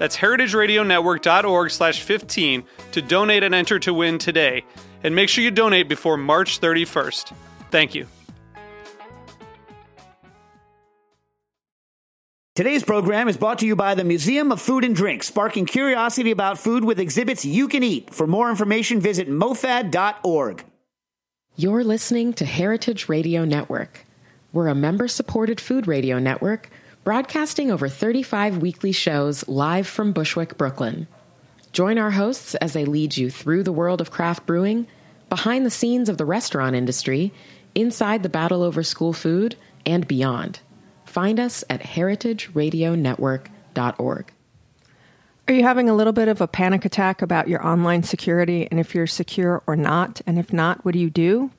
[0.00, 4.64] That's heritageradionetwork.org slash 15 to donate and enter to win today.
[5.04, 7.34] And make sure you donate before March 31st.
[7.70, 8.06] Thank you.
[12.54, 16.30] Today's program is brought to you by the Museum of Food and Drink, sparking curiosity
[16.30, 18.14] about food with exhibits you can eat.
[18.14, 20.64] For more information, visit mofad.org.
[21.56, 24.06] You're listening to Heritage Radio Network.
[24.54, 26.70] We're a member supported food radio network
[27.04, 31.06] broadcasting over 35 weekly shows live from Bushwick, Brooklyn.
[31.72, 34.88] Join our hosts as they lead you through the world of craft brewing,
[35.28, 37.32] behind the scenes of the restaurant industry,
[37.74, 39.56] inside the battle over school food,
[39.86, 40.60] and beyond.
[41.06, 44.32] Find us at heritageradionetwork.org.
[45.48, 48.78] Are you having a little bit of a panic attack about your online security and
[48.78, 50.20] if you're secure or not?
[50.26, 51.50] And if not, what do you do?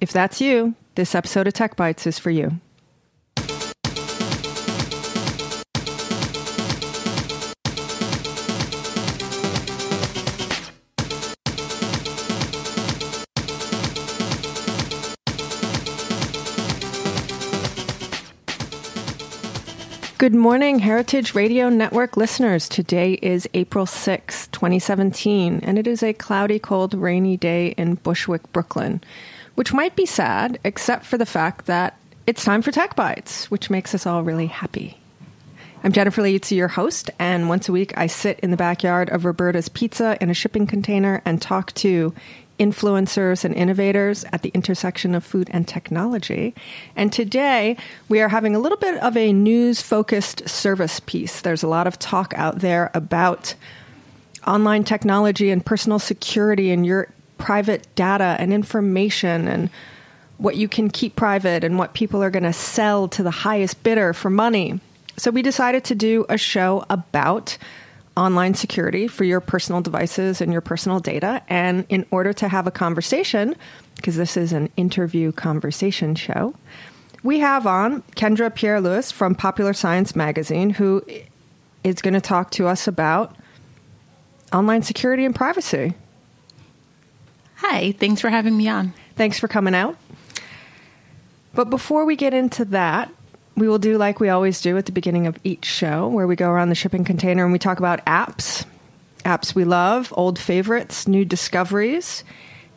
[0.00, 2.60] If that's you, this episode of Tech Bites is for you.
[20.18, 22.70] Good morning, Heritage Radio Network listeners.
[22.70, 28.50] Today is April 6, 2017, and it is a cloudy, cold, rainy day in Bushwick,
[28.50, 29.02] Brooklyn,
[29.56, 33.68] which might be sad, except for the fact that it's time for Tech Bites, which
[33.68, 34.98] makes us all really happy.
[35.84, 39.26] I'm Jennifer Liuzzi, your host, and once a week I sit in the backyard of
[39.26, 42.14] Roberta's Pizza in a shipping container and talk to
[42.58, 46.54] influencers and innovators at the intersection of food and technology.
[46.94, 47.76] And today
[48.08, 51.40] we are having a little bit of a news focused service piece.
[51.40, 53.54] There's a lot of talk out there about
[54.46, 57.08] online technology and personal security and your
[57.38, 59.70] private data and information and
[60.38, 63.82] what you can keep private and what people are going to sell to the highest
[63.82, 64.80] bidder for money.
[65.16, 67.56] So we decided to do a show about
[68.16, 71.42] online security for your personal devices and your personal data.
[71.48, 73.54] And in order to have a conversation,
[73.96, 76.54] because this is an interview conversation show,
[77.22, 81.02] we have on Kendra Pierre-Louis from Popular Science Magazine, who
[81.84, 83.36] is going to talk to us about
[84.52, 85.94] online security and privacy.
[87.56, 88.94] Hi, thanks for having me on.
[89.16, 89.96] Thanks for coming out.
[91.54, 93.10] But before we get into that,
[93.56, 96.36] we will do like we always do at the beginning of each show, where we
[96.36, 98.64] go around the shipping container and we talk about apps,
[99.24, 102.22] apps we love, old favorites, new discoveries.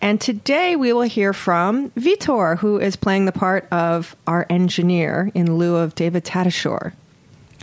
[0.02, 5.30] And today we will hear from Vitor, who is playing the part of our engineer
[5.34, 6.94] in lieu of David Tadashore.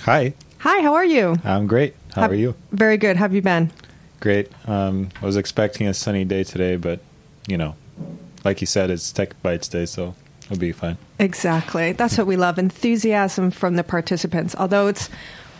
[0.00, 0.34] Hi.
[0.58, 1.36] Hi, how are you?
[1.44, 1.94] I'm great.
[2.14, 2.54] How Have- are you?
[2.72, 3.16] Very good.
[3.16, 3.72] How have you been?
[4.20, 4.50] Great.
[4.68, 7.00] Um, I was expecting a sunny day today, but
[7.46, 7.76] you know,
[8.44, 10.14] like you said, it's Tech Bites Day, so
[10.46, 10.96] it'll be fine.
[11.18, 11.92] Exactly.
[11.92, 14.54] That's what we love enthusiasm from the participants.
[14.56, 15.08] Although it's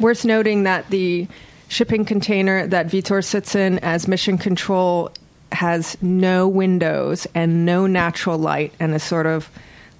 [0.00, 1.28] worth noting that the
[1.68, 5.10] shipping container that Vitor sits in as mission control
[5.52, 9.50] has no windows and no natural light and a sort of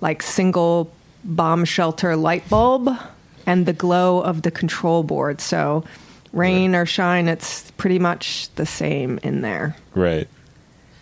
[0.00, 0.92] like single
[1.24, 2.88] bomb shelter light bulb
[3.46, 5.40] and the glow of the control board.
[5.40, 5.84] So,
[6.32, 9.76] rain or shine, it's pretty much the same in there.
[9.94, 10.28] Right.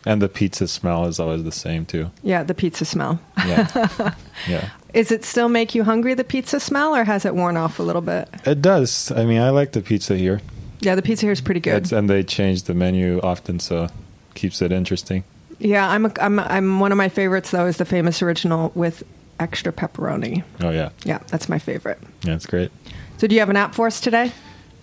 [0.07, 2.11] And the pizza smell is always the same too.
[2.23, 3.21] Yeah, the pizza smell.
[3.39, 4.15] Yeah.
[4.49, 4.69] yeah.
[4.93, 7.83] Is it still make you hungry, the pizza smell, or has it worn off a
[7.83, 8.29] little bit?
[8.45, 9.11] It does.
[9.13, 10.41] I mean, I like the pizza here.
[10.81, 11.83] Yeah, the pizza here is pretty good.
[11.85, 13.89] It's, and they change the menu often, so
[14.35, 15.25] keeps it interesting.
[15.59, 19.03] yeah, I'm, a, I'm I'm one of my favorites though is the famous original with
[19.41, 20.45] extra pepperoni.
[20.63, 20.91] Oh yeah.
[21.05, 21.99] Yeah, that's my favorite.
[22.23, 22.71] Yeah, it's great.
[23.17, 24.33] So, do you have an app for us today?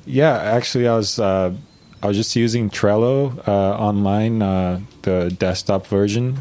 [0.05, 1.53] Yeah, actually, I was uh,
[2.03, 6.37] I was just using Trello uh, online, uh, the desktop version,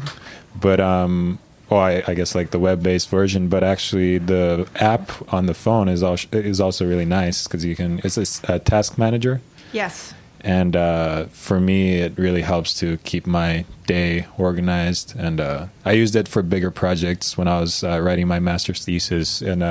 [0.59, 1.37] but um,
[1.69, 3.47] well, I, I guess like the web-based version.
[3.47, 7.75] But actually, the app on the phone is also is also really nice because you
[7.75, 7.99] can.
[8.03, 8.17] It's
[8.49, 9.39] a task manager,
[9.71, 10.13] Yes.
[10.41, 15.13] and uh, for me, it really helps to keep my day organized.
[15.17, 18.83] And uh, I used it for bigger projects when I was uh, writing my master's
[18.83, 19.61] thesis, and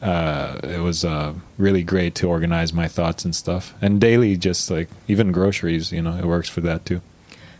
[0.00, 3.74] uh, it was uh, really great to organize my thoughts and stuff.
[3.82, 7.00] And daily, just like even groceries, you know, it works for that too.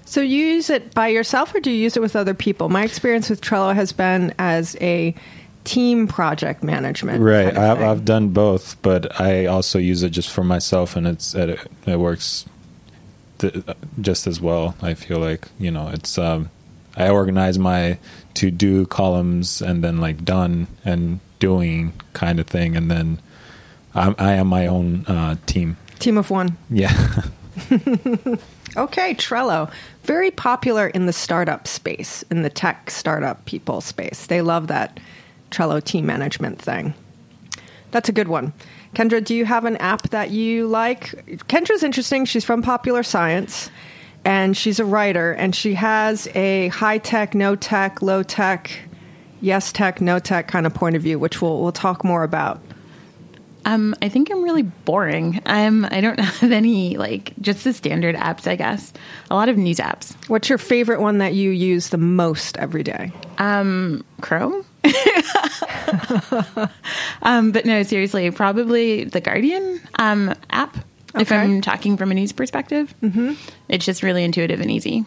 [0.04, 2.68] So you use it by yourself or do you use it with other people?
[2.68, 5.14] My experience with Trello has been as a
[5.64, 7.22] team project management.
[7.22, 7.54] Right.
[7.54, 7.82] kind of I've.
[7.82, 11.96] I've done both, but I also use it just for myself, and it's it, it
[11.96, 12.46] works
[13.38, 13.64] th-
[14.00, 14.74] just as well.
[14.82, 16.50] I feel like you know it's um,
[16.96, 17.98] I organize my
[18.34, 23.18] to do columns and then like done and doing kind of thing, and then
[23.96, 25.76] I'm, I am my own uh, team.
[25.98, 26.56] team of one.
[26.70, 26.94] Yeah.
[28.74, 29.70] Okay, Trello.
[30.04, 34.26] Very popular in the startup space, in the tech startup people space.
[34.26, 34.98] They love that
[35.50, 36.94] Trello team management thing.
[37.90, 38.54] That's a good one.
[38.94, 41.10] Kendra, do you have an app that you like?
[41.48, 42.24] Kendra's interesting.
[42.24, 43.68] She's from Popular Science
[44.24, 48.70] and she's a writer and she has a high tech, no tech, low tech,
[49.42, 52.62] yes tech, no tech kind of point of view, which we'll, we'll talk more about.
[53.64, 55.40] Um, I think I'm really boring.
[55.46, 55.84] I'm.
[55.84, 58.46] I don't have any like just the standard apps.
[58.46, 58.92] I guess
[59.30, 60.14] a lot of news apps.
[60.28, 63.12] What's your favorite one that you use the most every day?
[63.38, 64.64] Um, Chrome.
[67.22, 70.76] um, but no, seriously, probably the Guardian um, app.
[71.14, 73.34] If I'm talking from a news perspective, mm-hmm.
[73.68, 75.04] it's just really intuitive and easy.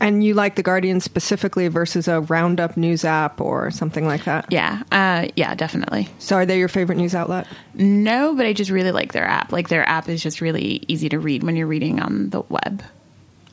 [0.00, 4.46] And you like The Guardian specifically versus a Roundup news app or something like that?
[4.50, 6.08] Yeah, uh, yeah, definitely.
[6.20, 7.48] So are they your favorite news outlet?
[7.74, 9.50] No, but I just really like their app.
[9.50, 12.82] Like their app is just really easy to read when you're reading on the web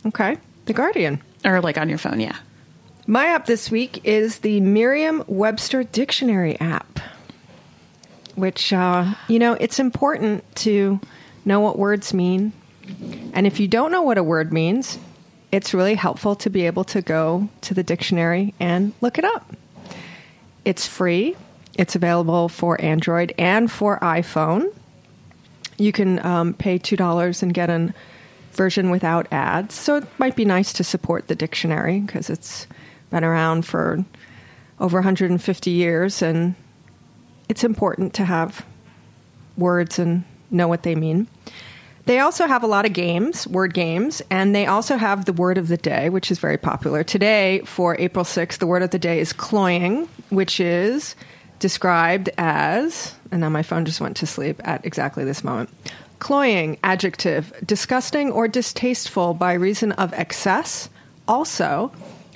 [0.06, 0.38] Okay.
[0.66, 1.22] The Guardian.
[1.44, 2.20] or like on your phone.
[2.20, 2.38] Yeah.
[3.08, 7.00] My app this week is the Merriam Webster Dictionary app,
[8.36, 11.00] which, uh, you know, it's important to
[11.44, 12.52] know what words mean.
[13.34, 15.00] And if you don't know what a word means,
[15.56, 19.56] it's really helpful to be able to go to the dictionary and look it up.
[20.66, 21.38] It's free,
[21.78, 24.74] it's available for Android and for iPhone.
[25.78, 27.94] You can um, pay $2 and get an
[28.52, 29.76] version without ads.
[29.76, 32.68] So it might be nice to support the dictionary because it's
[33.10, 34.04] been around for
[34.80, 36.56] over 150 years and
[37.48, 38.66] it's important to have
[39.58, 41.28] words and know what they mean.
[42.06, 45.58] They also have a lot of games, word games, and they also have the word
[45.58, 47.04] of the day, which is very popular.
[47.04, 51.16] Today, for April 6th, the word of the day is cloying, which is
[51.58, 55.72] described as, and now my phone just went to sleep at exactly this moment.
[56.20, 60.90] Cloying, adjective, disgusting or distasteful by reason of excess,
[61.28, 61.92] also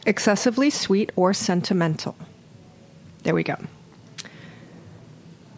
[0.08, 2.16] excessively sweet or sentimental.
[3.22, 3.56] There we go.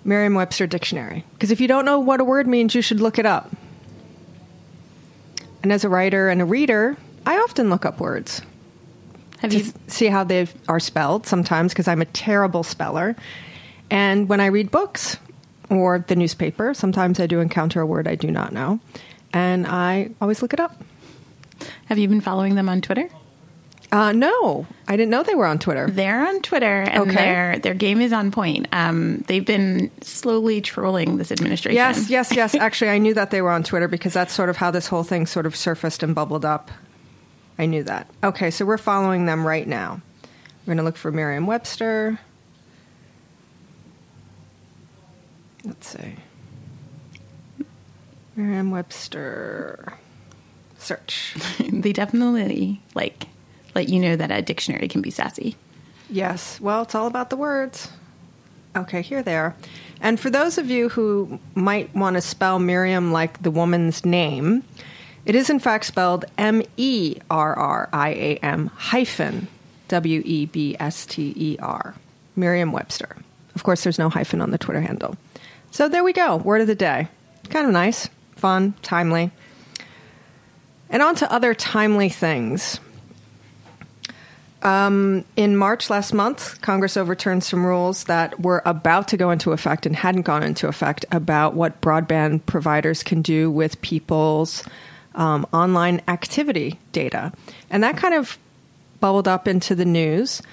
[0.03, 1.23] Merriam Webster Dictionary.
[1.33, 3.51] Because if you don't know what a word means, you should look it up.
[5.63, 8.41] And as a writer and a reader, I often look up words
[9.39, 9.73] Have to you?
[9.87, 13.15] see how they are spelled sometimes because I'm a terrible speller.
[13.89, 15.17] And when I read books
[15.69, 18.79] or the newspaper, sometimes I do encounter a word I do not know.
[19.33, 20.81] And I always look it up.
[21.85, 23.09] Have you been following them on Twitter?
[23.91, 25.88] Uh, no, I didn't know they were on Twitter.
[25.89, 27.13] They're on Twitter, and Okay.
[27.13, 28.67] their their game is on point.
[28.71, 31.75] Um, they've been slowly trolling this administration.
[31.75, 32.55] Yes, yes, yes.
[32.55, 35.03] Actually, I knew that they were on Twitter because that's sort of how this whole
[35.03, 36.71] thing sort of surfaced and bubbled up.
[37.59, 38.07] I knew that.
[38.23, 40.01] Okay, so we're following them right now.
[40.61, 42.18] We're going to look for Merriam Webster.
[45.66, 46.16] Let's see.
[48.35, 49.94] Merriam Webster.
[50.80, 51.35] Search.
[51.59, 53.27] they definitely like
[53.75, 55.56] let you know that a dictionary can be sassy.
[56.09, 56.59] Yes.
[56.59, 57.90] Well, it's all about the words.
[58.75, 59.56] Okay, here they are.
[60.01, 64.63] And for those of you who might want to spell Miriam like the woman's name,
[65.25, 69.47] it is in fact spelled M E R R I A M hyphen
[69.90, 71.95] W E B S T E R.
[72.35, 73.18] Merriam Webster.
[73.56, 75.18] Of course, there's no hyphen on the Twitter handle.
[75.71, 76.37] So there we go.
[76.37, 77.07] Word of the day.
[77.49, 79.31] Kind of nice, fun, timely.
[80.90, 82.80] And on to other timely things.
[84.63, 89.85] In March last month, Congress overturned some rules that were about to go into effect
[89.85, 94.63] and hadn't gone into effect about what broadband providers can do with people's
[95.15, 97.33] um, online activity data.
[97.69, 98.37] And that kind of
[98.99, 100.44] bubbled up into the news,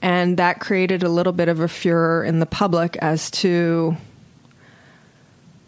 [0.00, 3.96] and that created a little bit of a furor in the public as to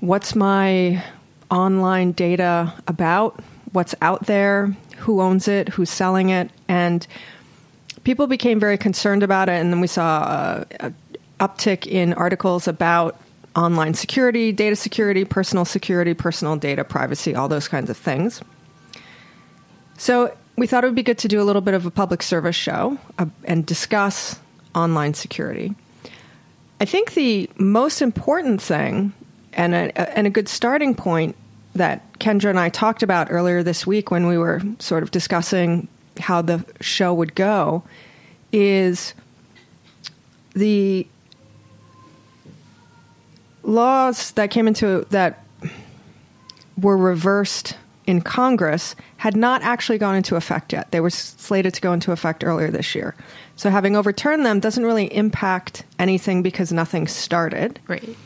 [0.00, 1.04] what's my
[1.50, 3.38] online data about,
[3.73, 7.07] what's out there, who owns it, who's selling it, and
[8.11, 10.93] people became very concerned about it, and then we saw a, a
[11.38, 13.17] uptick in articles about
[13.55, 18.43] online security, data security, personal security, personal data privacy, all those kinds of things.
[19.97, 22.25] So we thought it would be good to do a little bit of a public
[22.25, 24.40] service show uh, and discuss
[24.75, 25.76] online security.
[26.81, 29.12] I think the most important thing
[29.52, 31.37] and a, and a good starting point
[31.76, 35.87] that Kendra and I talked about earlier this week when we were sort of discussing
[36.19, 37.83] how the show would go
[38.52, 39.14] is
[40.55, 41.07] the
[43.62, 45.45] laws that came into that
[46.76, 47.76] were reversed
[48.07, 50.90] in Congress had not actually gone into effect yet.
[50.90, 53.14] They were slated to go into effect earlier this year.
[53.57, 57.79] So having overturned them doesn't really impact anything because nothing started.
[57.87, 58.17] Right.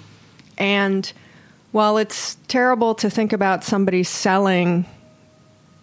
[0.57, 1.12] And
[1.73, 4.87] while it's terrible to think about somebody selling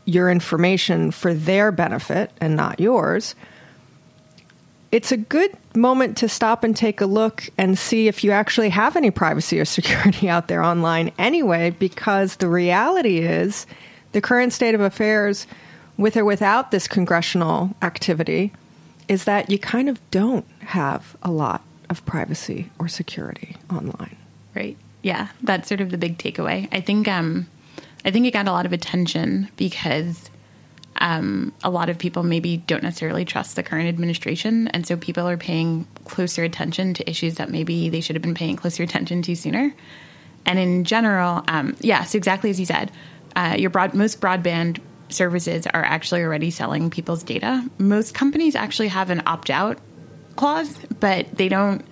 [0.06, 3.36] your information for their benefit and not yours,
[4.92, 8.70] it's a good moment to stop and take a look and see if you actually
[8.70, 13.66] have any privacy or security out there online anyway, because the reality is
[14.12, 15.48] the current state of affairs,
[15.98, 18.52] with or without this congressional activity,
[19.08, 24.16] is that you kind of don't have a lot of privacy or security online.
[24.56, 24.78] Right.
[25.04, 26.68] Yeah, that's sort of the big takeaway.
[26.72, 27.48] I think um,
[28.04, 30.30] I think it got a lot of attention because
[30.98, 35.28] um, a lot of people maybe don't necessarily trust the current administration, and so people
[35.28, 39.22] are paying closer attention to issues that maybe they should have been paying closer attention
[39.24, 39.74] to sooner.
[40.46, 42.92] And in general, um, yes, exactly as you said,
[43.36, 44.80] uh, your broad, most broadband
[45.10, 47.68] services are actually already selling people's data.
[47.78, 49.78] Most companies actually have an opt out
[50.36, 51.86] clause, but they don't.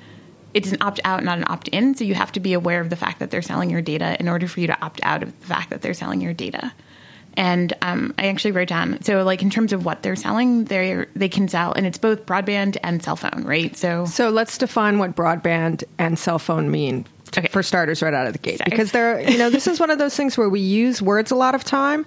[0.53, 1.95] It's an opt out, not an opt in.
[1.95, 4.27] So you have to be aware of the fact that they're selling your data in
[4.27, 6.73] order for you to opt out of the fact that they're selling your data.
[7.35, 11.05] And um, I actually wrote down so like in terms of what they're selling, they
[11.15, 13.77] they can sell, and it's both broadband and cell phone, right?
[13.77, 17.05] So so let's define what broadband and cell phone mean.
[17.37, 17.47] Okay.
[17.47, 18.69] For starters, right out of the gate, Sorry.
[18.71, 21.35] because they're you know this is one of those things where we use words a
[21.35, 22.05] lot of time.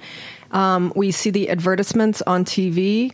[0.51, 3.13] Um, we see the advertisements on TV,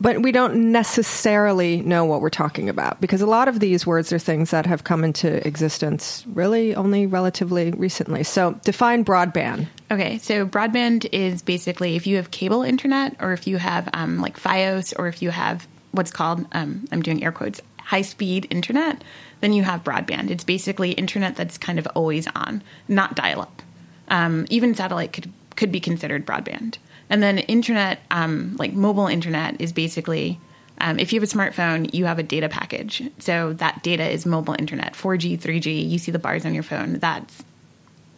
[0.00, 4.12] but we don't necessarily know what we're talking about because a lot of these words
[4.12, 8.22] are things that have come into existence really only relatively recently.
[8.22, 9.68] So, define broadband.
[9.90, 14.20] Okay, so broadband is basically if you have cable internet or if you have um,
[14.20, 18.46] like Fios or if you have what's called, um, I'm doing air quotes, high speed
[18.50, 19.02] internet,
[19.40, 20.30] then you have broadband.
[20.30, 23.62] It's basically internet that's kind of always on, not dial up.
[24.08, 26.78] Um, even satellite could, could be considered broadband.
[27.08, 30.40] And then internet, um, like mobile internet, is basically
[30.78, 33.02] um, if you have a smartphone, you have a data package.
[33.18, 35.88] So that data is mobile internet, 4G, 3G.
[35.88, 36.94] You see the bars on your phone.
[36.94, 37.42] That's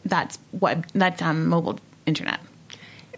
[0.05, 2.41] that's what that's um, mobile internet.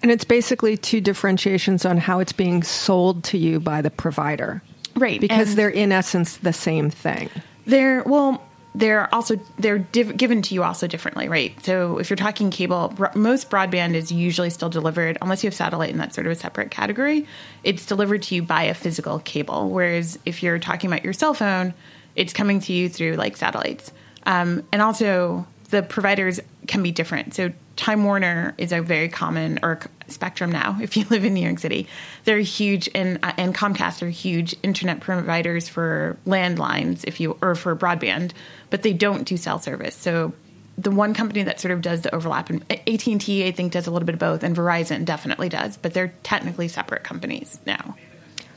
[0.02, 4.62] And it's basically two differentiations on how it's being sold to you by the provider,
[4.96, 5.20] right?
[5.20, 7.30] Because and they're in essence the same thing.
[7.66, 8.42] They're well,
[8.74, 11.52] they're also they're div- given to you also differently, right?
[11.64, 15.90] So if you're talking cable, most broadband is usually still delivered unless you have satellite
[15.90, 17.26] and that's sort of a separate category.
[17.64, 21.34] It's delivered to you by a physical cable, whereas if you're talking about your cell
[21.34, 21.74] phone,
[22.14, 23.92] it's coming to you through like satellites.
[24.24, 27.34] Um, and also the providers can be different.
[27.34, 31.44] So Time Warner is a very common, or Spectrum now, if you live in New
[31.44, 31.86] York City.
[32.24, 37.54] They're huge, and uh, and Comcast are huge internet providers for landlines, if you or
[37.54, 38.32] for broadband,
[38.70, 39.94] but they don't do cell service.
[39.94, 40.32] So
[40.78, 43.72] the one company that sort of does the overlap, and AT and T, I think,
[43.72, 47.60] does a little bit of both, and Verizon definitely does, but they're technically separate companies
[47.66, 47.96] now.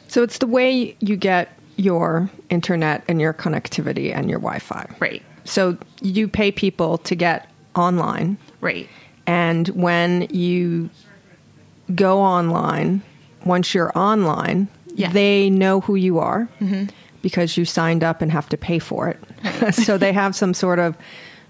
[0.07, 5.23] So it's the way you get your internet and your connectivity and your Wi-Fi, right?
[5.43, 8.87] So you pay people to get online, right?
[9.25, 10.89] And when you
[11.95, 13.01] go online,
[13.45, 15.11] once you're online, yeah.
[15.11, 16.85] they know who you are mm-hmm.
[17.21, 19.19] because you signed up and have to pay for it.
[19.61, 19.73] Right.
[19.75, 20.97] so they have some sort of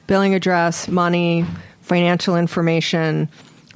[0.07, 1.45] billing address, money,
[1.81, 3.29] financial information,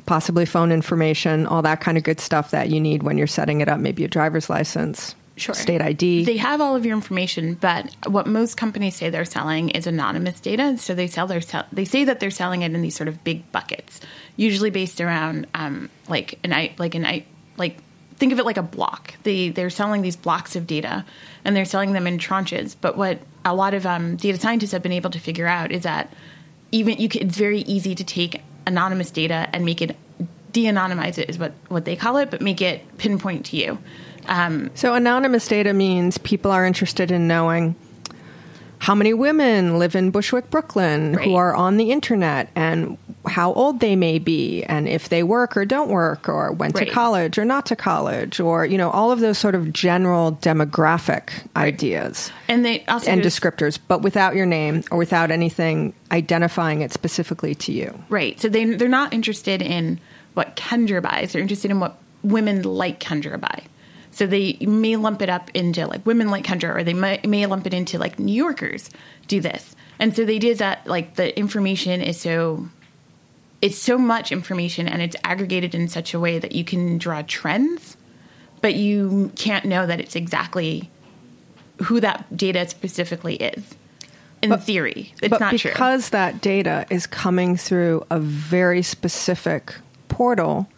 [0.05, 3.61] possibly phone information, all that kind of good stuff that you need when you're setting
[3.61, 5.15] it up, maybe a driver's license.
[5.37, 5.53] Sure.
[5.53, 6.25] State ID.
[6.25, 10.39] They have all of your information, but what most companies say they're selling is anonymous
[10.39, 10.79] data.
[10.79, 11.41] So they sell their
[11.71, 14.01] they say that they're selling it in these sort of big buckets,
[14.35, 17.23] usually based around um, like an I like an I
[17.55, 17.77] like
[18.15, 19.13] think of it like a block.
[19.21, 21.05] They they're selling these blocks of data,
[21.45, 22.75] and they're selling them in tranches.
[22.79, 25.83] But what a lot of um, data scientists have been able to figure out is
[25.83, 26.11] that
[26.71, 29.95] even you can, it's very easy to take anonymous data and make it
[30.51, 33.77] de-anonymize it is what what they call it, but make it pinpoint to you.
[34.27, 37.75] Um, so anonymous data means people are interested in knowing
[38.79, 41.25] how many women live in Bushwick, Brooklyn, right.
[41.27, 45.57] who are on the internet, and how old they may be and if they work
[45.57, 46.87] or don't work or went Right.
[46.87, 50.33] to college or not to college or you know all of those sort of general
[50.41, 56.81] demographic ideas And they also and descriptors but without your name or without anything identifying
[56.81, 58.39] it specifically to you Right.
[58.39, 59.99] So they they're not interested in
[60.35, 61.33] what Kendra buys.
[61.33, 63.63] They're interested in what women like Kendra buy.
[64.11, 67.45] So they may lump it up into like women like Kendra, or they may, may
[67.45, 68.89] lump it into like New Yorkers
[69.27, 69.75] do this.
[69.99, 70.87] And so they did that.
[70.87, 72.67] Like the information is so
[73.61, 77.23] it's so much information and it's aggregated in such a way that you can draw
[77.23, 77.97] trends,
[78.61, 80.89] but you can't know that it's exactly
[81.83, 83.75] who that data specifically is.
[84.43, 85.71] In theory, it's but not true.
[85.71, 89.73] because that data is coming through a very specific
[90.09, 90.69] portal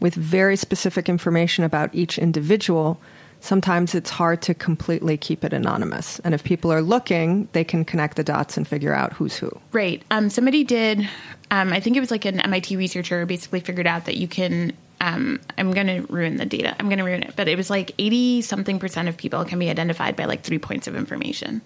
[0.00, 3.00] with very specific information about each individual
[3.40, 7.84] sometimes it's hard to completely keep it anonymous and if people are looking they can
[7.84, 10.02] connect the dots and figure out who's who Right.
[10.10, 11.06] Um, somebody did,
[11.50, 14.72] um, I think it was like an MIT researcher basically figured out that you can,
[15.02, 16.74] um, I'm going to ruin the data.
[16.80, 17.34] I'm going to ruin it.
[17.36, 20.58] But it was like 80 something percent of people can be identified by like three
[20.58, 21.60] points of information.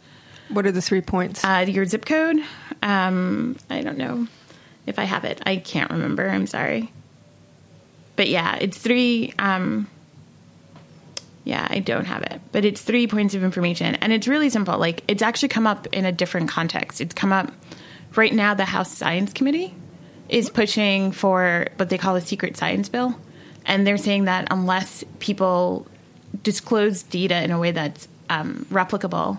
[0.49, 2.39] what are the three points Uh, your zip code,
[2.83, 4.27] um, I don't know
[4.87, 5.41] if I have it.
[5.47, 6.29] I can't remember.
[6.29, 6.93] I'm sorry.
[8.17, 9.33] But yeah, it's three.
[9.39, 9.89] Um,
[11.45, 14.79] yeah, I don't have it, but it's three points of information, and it's really simple.
[14.79, 17.01] Like it's actually come up in a different context.
[17.01, 17.51] It's come up
[18.15, 18.55] right now.
[18.55, 19.75] The House Science Committee
[20.29, 23.17] is pushing for what they call a secret science bill,
[23.65, 25.87] and they're saying that unless people
[26.43, 29.39] disclose data in a way that's um, replicable,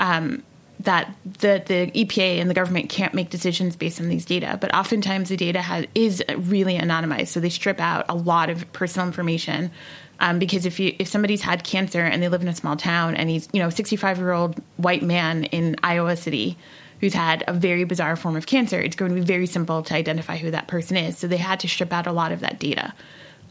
[0.00, 0.42] um,
[0.80, 4.58] that the, the EPA and the government can't make decisions based on these data.
[4.60, 8.70] But oftentimes the data has, is really anonymized, so they strip out a lot of
[8.72, 9.70] personal information.
[10.18, 13.16] Um, because if you if somebody's had cancer and they live in a small town
[13.16, 16.56] and he's you know 65 year old white man in Iowa City
[17.00, 19.94] who's had a very bizarre form of cancer, it's going to be very simple to
[19.94, 21.18] identify who that person is.
[21.18, 22.94] So they had to strip out a lot of that data,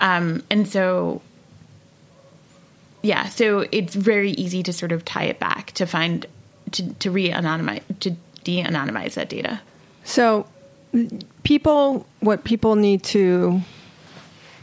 [0.02, 1.22] um, and so
[3.04, 6.26] yeah, so it's very easy to sort of tie it back to find
[6.72, 9.60] to to re-anonymize to de-anonymize that data.
[10.04, 10.48] So,
[11.44, 13.62] people, what people need to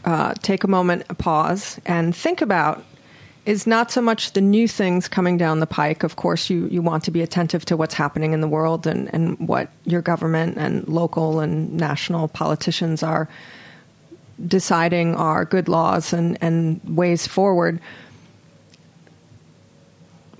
[0.05, 2.83] uh, take a moment, a pause, and think about
[3.45, 6.03] is not so much the new things coming down the pike.
[6.03, 9.13] Of course, you, you want to be attentive to what's happening in the world and,
[9.13, 13.27] and what your government and local and national politicians are
[14.47, 17.81] deciding are good laws and, and ways forward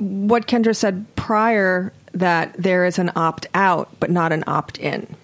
[0.03, 5.15] what Kendra said prior that there is an opt out but not an opt in.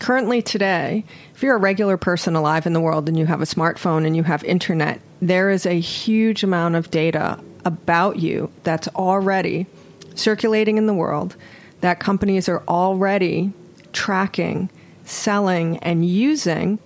[0.00, 3.46] Currently, today, if you're a regular person alive in the world and you have a
[3.46, 8.86] smartphone and you have internet, there is a huge amount of data about you that's
[8.88, 9.66] already
[10.14, 11.36] circulating in the world
[11.80, 13.52] that companies are already
[13.92, 14.70] tracking,
[15.04, 16.78] selling, and using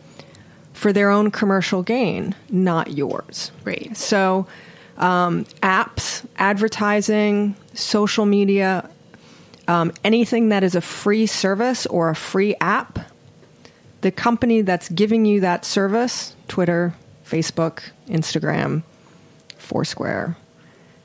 [0.72, 3.52] for their own commercial gain, not yours.
[3.64, 3.96] Right.
[3.96, 4.46] So,
[5.02, 8.88] um, apps, advertising, social media,
[9.66, 13.00] um, anything that is a free service or a free app,
[14.00, 16.94] the company that's giving you that service, Twitter,
[17.26, 18.84] Facebook, Instagram,
[19.58, 20.36] Foursquare,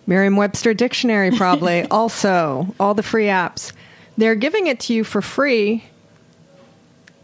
[0.06, 3.74] Merriam Webster Dictionary, probably also, all the free apps,
[4.16, 5.84] they're giving it to you for free.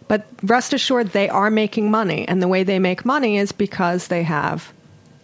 [0.08, 2.28] But rest assured, they are making money.
[2.28, 4.74] And the way they make money is because they have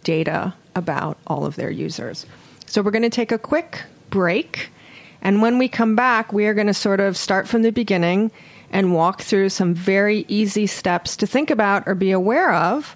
[0.03, 2.25] data about all of their users.
[2.65, 4.69] So we're going to take a quick break.
[5.21, 8.31] And when we come back, we are going to sort of start from the beginning
[8.71, 12.95] and walk through some very easy steps to think about or be aware of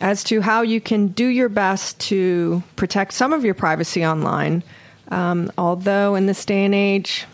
[0.00, 4.62] as to how you can do your best to protect some of your privacy online.
[5.08, 7.26] Um, although in this day and age,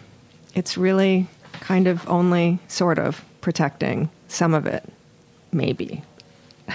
[0.54, 1.26] it's really
[1.60, 4.84] kind of only sort of protecting some of it,
[5.52, 6.02] maybe.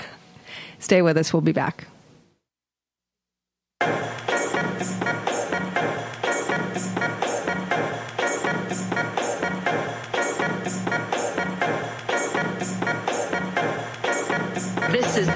[0.80, 1.88] Stay with us, we'll be back.
[3.82, 4.19] This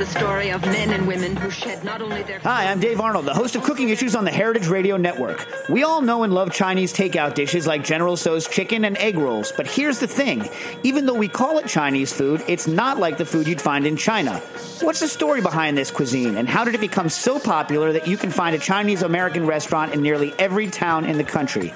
[0.03, 3.25] the story of men and women who shed not only their Hi, I'm Dave Arnold,
[3.25, 5.47] the host of Cooking Issues on the Heritage Radio Network.
[5.69, 9.53] We all know and love Chinese takeout dishes like General Tso's chicken and egg rolls,
[9.55, 10.49] but here's the thing.
[10.83, 13.95] Even though we call it Chinese food, it's not like the food you'd find in
[13.95, 14.39] China.
[14.81, 18.17] What's the story behind this cuisine, and how did it become so popular that you
[18.17, 21.73] can find a Chinese American restaurant in nearly every town in the country?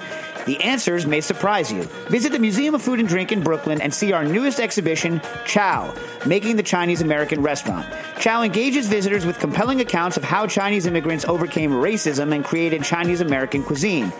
[0.48, 1.82] The answers may surprise you.
[2.08, 5.94] Visit the Museum of Food and Drink in Brooklyn and see our newest exhibition, Chow,
[6.24, 7.86] Making the Chinese American Restaurant.
[8.18, 13.20] Chow engages visitors with compelling accounts of how Chinese immigrants overcame racism and created Chinese
[13.20, 14.10] American cuisine.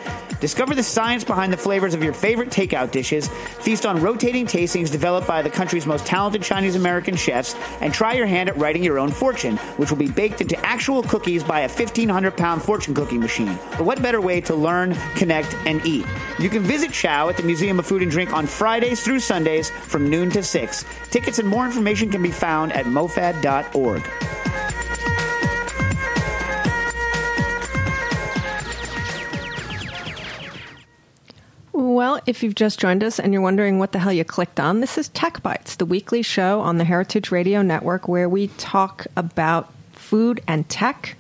[0.40, 3.26] Discover the science behind the flavors of your favorite takeout dishes,
[3.60, 8.12] feast on rotating tastings developed by the country's most talented Chinese American chefs, and try
[8.12, 11.60] your hand at writing your own fortune, which will be baked into actual cookies by
[11.60, 13.58] a 1,500 pound fortune cooking machine.
[13.72, 16.06] But what better way to learn, connect, and eat?
[16.38, 19.70] You can visit Chow at the Museum of Food and Drink on Fridays through Sundays
[19.70, 20.84] from noon to 6.
[21.10, 24.02] Tickets and more information can be found at mofad.org.
[31.72, 34.80] Well, if you've just joined us and you're wondering what the hell you clicked on,
[34.80, 39.06] this is Tech Bites, the weekly show on the Heritage Radio Network where we talk
[39.16, 41.16] about food and tech.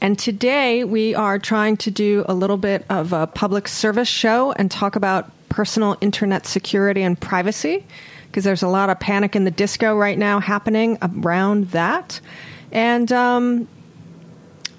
[0.00, 4.52] And today we are trying to do a little bit of a public service show
[4.52, 7.84] and talk about personal internet security and privacy
[8.26, 12.20] because there's a lot of panic in the disco right now happening around that.
[12.72, 13.68] And um,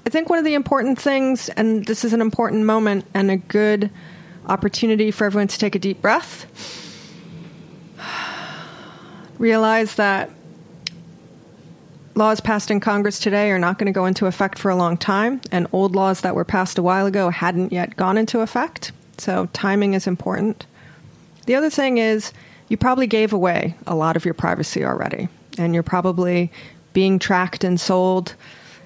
[0.07, 3.37] I think one of the important things, and this is an important moment and a
[3.37, 3.91] good
[4.47, 6.47] opportunity for everyone to take a deep breath,
[9.37, 10.31] realize that
[12.15, 14.97] laws passed in Congress today are not going to go into effect for a long
[14.97, 18.91] time, and old laws that were passed a while ago hadn't yet gone into effect.
[19.17, 20.65] So timing is important.
[21.45, 22.33] The other thing is,
[22.69, 26.51] you probably gave away a lot of your privacy already, and you're probably
[26.93, 28.35] being tracked and sold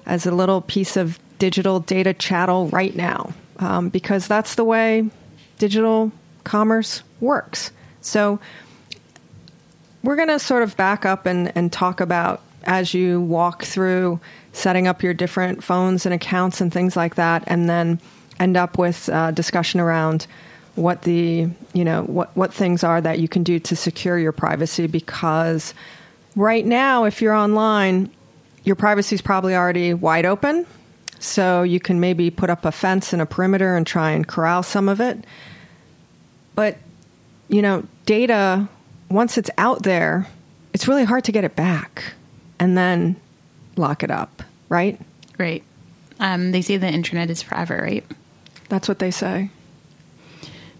[0.06, 5.08] as a little piece of digital data chattel right now, um, because that's the way
[5.58, 6.12] digital
[6.44, 7.70] commerce works.
[8.00, 8.38] So
[10.02, 14.20] we're going to sort of back up and, and talk about as you walk through
[14.52, 18.00] setting up your different phones and accounts and things like that, and then
[18.38, 20.26] end up with a discussion around
[20.74, 24.32] what the you know what what things are that you can do to secure your
[24.32, 24.86] privacy.
[24.86, 25.72] Because
[26.34, 28.10] right now if you're online
[28.64, 30.66] your privacy is probably already wide open.
[31.18, 34.62] So you can maybe put up a fence and a perimeter and try and corral
[34.62, 35.24] some of it.
[36.54, 36.76] But
[37.48, 38.68] you know data
[39.08, 40.26] once it's out there
[40.72, 42.12] it's really hard to get it back
[42.58, 43.16] and then
[43.76, 45.00] lock it up right
[45.38, 45.62] Right.
[46.18, 48.04] Um, they say the internet is forever, right?
[48.68, 49.48] that's what they say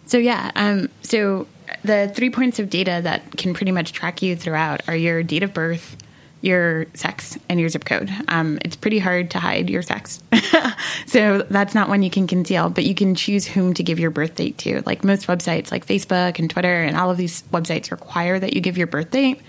[0.06, 1.46] So yeah, um, so
[1.84, 5.42] the three points of data that can pretty much track you throughout are your date
[5.42, 5.96] of birth,
[6.40, 8.10] your sex, and your zip code.
[8.28, 10.20] Um, it's pretty hard to hide your sex,
[11.06, 12.70] so that's not one you can conceal.
[12.70, 14.82] But you can choose whom to give your birth date to.
[14.86, 18.60] Like most websites, like Facebook and Twitter, and all of these websites require that you
[18.60, 19.40] give your birth date,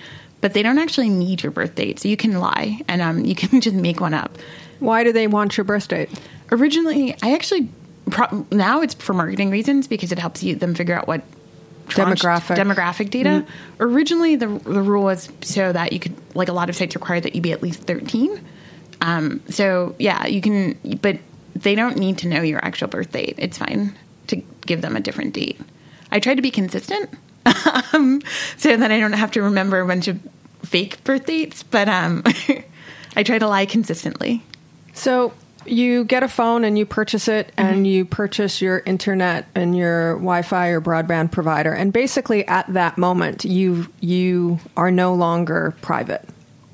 [0.42, 3.36] but they don't actually need your birth date, so you can lie and um, you
[3.36, 4.38] can just make one up.
[4.80, 6.10] why do they want your birth date
[6.52, 7.68] Originally, I actually
[8.10, 11.22] pro- now it's for marketing reasons because it helps you them figure out what
[11.90, 12.58] Demographic.
[12.58, 13.46] demographic data.
[13.80, 17.20] Originally, the the rule was so that you could like a lot of sites require
[17.22, 18.42] that you be at least thirteen.
[19.00, 21.18] Um, so yeah, you can, but
[21.56, 23.36] they don't need to know your actual birth date.
[23.38, 23.94] It's fine
[24.28, 25.60] to give them a different date.
[26.12, 27.10] I try to be consistent
[27.94, 28.22] um,
[28.58, 30.20] so that I don't have to remember a bunch of
[30.64, 32.24] fake birth dates, but um,
[33.16, 34.44] I try to lie consistently.
[34.94, 35.34] So
[35.68, 40.14] you get a phone and you purchase it and you purchase your internet and your
[40.16, 46.28] Wi-Fi or broadband provider and basically at that moment you you are no longer private.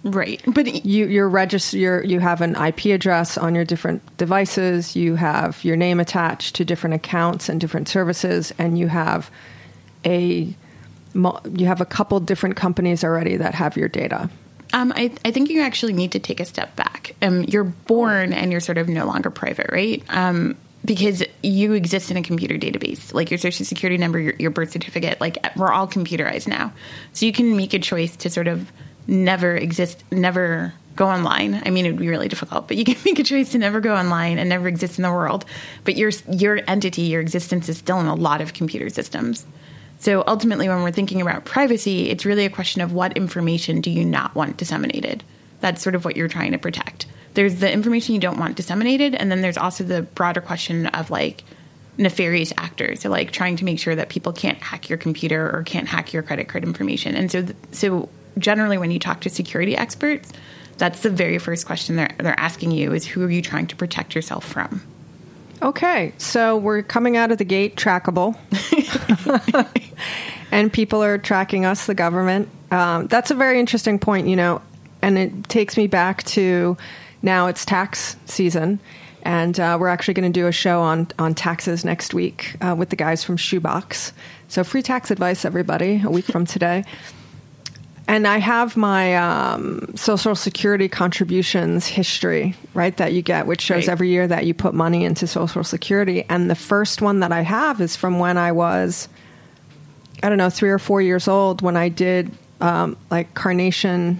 [0.04, 0.42] Right.
[0.46, 5.16] But You you're register you're, you have an IP address on your different devices, you
[5.16, 9.32] have your name attached to different accounts and different services and you have
[10.06, 10.56] a
[11.14, 14.30] you have a couple different companies already that have your data.
[14.74, 17.16] Um, I, I think you actually need to take a step back.
[17.22, 20.04] Um, you're born and you're sort of no longer private, right?
[20.10, 24.52] Um, because you exist in a computer database, like your social security number, your, your
[24.52, 25.22] birth certificate.
[25.22, 26.74] Like we're all computerized now,
[27.14, 28.72] so you can make a choice to sort of
[29.08, 31.62] never exist, never go online.
[31.66, 33.80] I mean, it would be really difficult, but you can make a choice to never
[33.80, 35.46] go online and never exist in the world.
[35.84, 39.46] But your your entity, your existence, is still in a lot of computer systems.
[40.04, 43.90] So ultimately, when we're thinking about privacy, it's really a question of what information do
[43.90, 45.24] you not want disseminated.
[45.62, 47.06] That's sort of what you're trying to protect.
[47.36, 51.10] There's the information you don't want disseminated, and then there's also the broader question of
[51.10, 51.46] like
[51.98, 53.00] nefarious actors.
[53.00, 56.12] So like trying to make sure that people can't hack your computer or can't hack
[56.12, 57.16] your credit card information.
[57.16, 60.34] And so, th- so generally, when you talk to security experts,
[60.78, 63.78] that's the very first question they're they're asking you is who are you trying to
[63.78, 64.82] protect yourself from?
[65.64, 68.36] Okay, so we're coming out of the gate trackable,
[70.52, 72.50] and people are tracking us, the government.
[72.70, 74.62] Um, that's a very interesting point, you know,
[75.02, 76.76] and it takes me back to
[77.22, 78.82] now it's tax season,
[79.22, 82.76] And uh, we're actually going to do a show on, on taxes next week uh,
[82.78, 84.12] with the guys from Shoebox.
[84.50, 86.84] So, free tax advice, everybody, a week from today.
[88.08, 93.88] And I have my um, Social Security contributions history, right, that you get, which shows
[93.88, 93.90] Right.
[93.90, 96.26] every year that you put money into Social Security.
[96.30, 99.08] And the first one that I have is from when I was,
[100.22, 104.20] I don't know, three or four years old when I did um, like carnation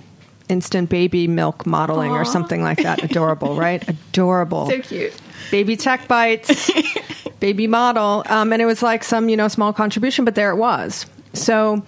[0.50, 3.04] instant baby milk modeling or something like that.
[3.04, 3.86] Adorable, right?
[4.12, 5.14] Adorable So cute.
[5.52, 6.70] baby tech bites,
[7.40, 10.58] baby model, um, and it was like some you know small contribution, but there it
[10.58, 11.06] was.
[11.34, 11.84] So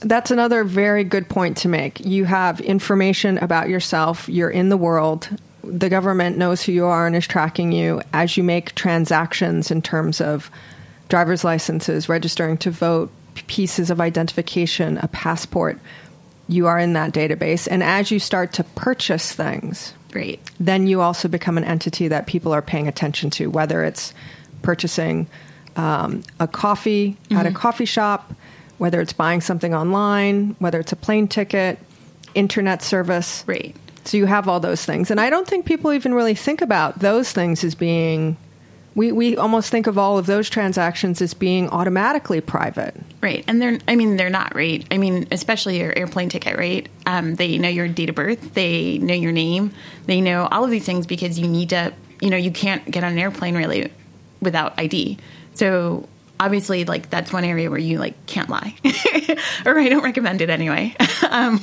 [0.00, 2.00] that's another very good point to make.
[2.00, 4.28] You have information about yourself.
[4.28, 5.28] You're in the world.
[5.62, 9.82] The government knows who you are and is tracking you as you make transactions in
[9.82, 10.50] terms of
[11.08, 13.10] driver's licenses, registering to vote,
[13.46, 15.78] pieces of identification, a passport.
[16.48, 17.68] You are in that database.
[17.70, 20.40] And as you start to purchase things, Right.
[20.58, 24.12] then you also become an entity that people are paying attention to, whether it's
[24.62, 25.28] purchasing
[25.76, 28.32] um, a coffee at a coffee shop,
[28.80, 31.78] whether it's buying something online, whether it's a plane ticket,
[32.34, 33.44] internet service.
[33.46, 33.76] Right.
[34.06, 35.10] So you have all those things.
[35.10, 38.38] And I don't think people even really think about those things as being,
[38.94, 42.94] we, we almost think of all of those transactions as being automatically private.
[43.20, 43.44] Right.
[43.46, 44.82] And they're, I mean, they're not, right?
[44.90, 46.88] I mean, especially your airplane ticket, right?
[47.04, 49.74] Um, they know your date of birth, they know your name,
[50.06, 53.04] they know all of these things because you need to, you know, you can't get
[53.04, 53.92] on an airplane really
[54.40, 55.18] without ID.
[55.52, 56.08] So
[56.40, 58.74] obviously, like, that's one area where you, like, can't lie.
[59.64, 60.96] or I don't recommend it anyway.
[61.30, 61.60] um,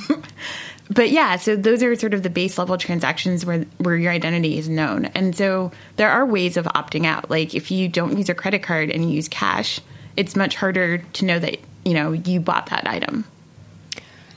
[0.90, 4.56] but yeah, so those are sort of the base level transactions where where your identity
[4.56, 5.06] is known.
[5.06, 7.28] And so there are ways of opting out.
[7.30, 9.80] Like if you don't use a credit card and you use cash,
[10.16, 13.24] it's much harder to know that, you know, you bought that item.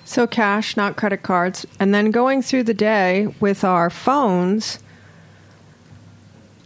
[0.04, 1.66] So cash, not credit cards.
[1.80, 4.80] And then going through the day with our phones,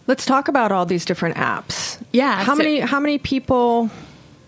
[0.07, 2.01] let's talk about all these different apps.
[2.11, 3.89] Yeah, How so- many how many people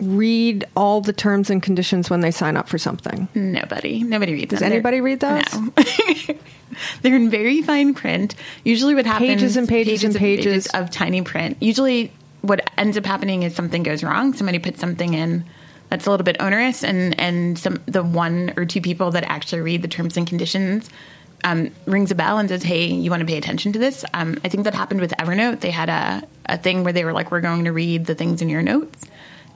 [0.00, 3.26] read all the terms and conditions when they sign up for something?
[3.34, 4.02] Nobody.
[4.04, 4.68] Nobody reads Does them.
[4.70, 5.42] They're- anybody read those?
[5.54, 5.72] No.
[7.02, 8.34] They're in very fine print.
[8.64, 10.66] Usually what happens Pages and pages and pages.
[10.68, 11.56] of tiny print.
[11.60, 14.32] Usually what ends up happening is something goes wrong.
[14.34, 15.44] Somebody puts something in
[15.88, 19.62] that's a little bit onerous and and some the one or two people that actually
[19.62, 20.88] read the terms and conditions
[21.44, 24.38] um, rings a bell and says, "Hey, you want to pay attention to this?" Um,
[24.44, 25.60] I think that happened with Evernote.
[25.60, 28.42] They had a a thing where they were like, "We're going to read the things
[28.42, 29.04] in your notes,"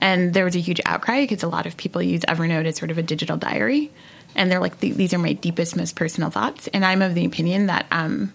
[0.01, 2.91] and there was a huge outcry because a lot of people use Evernote as sort
[2.91, 3.91] of a digital diary,
[4.35, 7.67] and they're like, "These are my deepest, most personal thoughts." And I'm of the opinion
[7.67, 8.33] that um,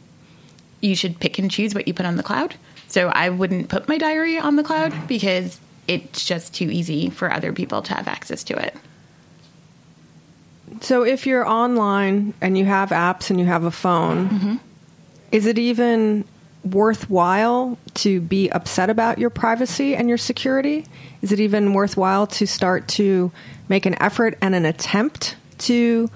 [0.81, 2.55] you should pick and choose what you put on the cloud.
[2.87, 7.33] So I wouldn't put my diary on the cloud because it's just too easy for
[7.33, 8.75] other people to have access to it.
[10.81, 14.57] So if you're online and you have apps and you have a phone, mm-hmm.
[15.33, 16.24] is it even
[16.64, 20.87] worthwhile to be upset about your privacy and your security?
[21.22, 23.31] Is it even worthwhile to start to
[23.68, 26.11] make an effort and an attempt to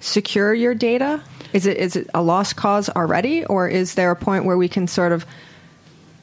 [0.00, 1.22] secure your data?
[1.52, 4.68] Is it is it a lost cause already or is there a point where we
[4.68, 5.24] can sort of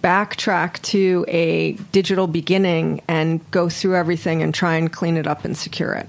[0.03, 5.45] backtrack to a digital beginning and go through everything and try and clean it up
[5.45, 6.07] and secure it?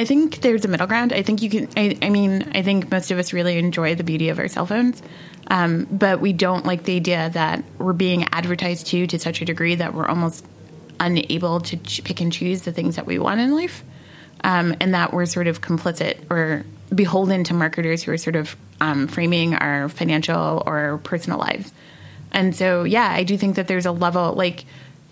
[0.00, 1.12] I think there's a middle ground.
[1.12, 1.68] I think you can.
[1.76, 4.64] I, I mean, I think most of us really enjoy the beauty of our cell
[4.64, 5.02] phones,
[5.48, 9.44] um, but we don't like the idea that we're being advertised to to such a
[9.44, 10.42] degree that we're almost
[10.98, 13.84] unable to ch- pick and choose the things that we want in life,
[14.42, 18.56] um, and that we're sort of complicit or beholden to marketers who are sort of
[18.80, 21.74] um, framing our financial or personal lives.
[22.32, 24.64] And so, yeah, I do think that there's a level like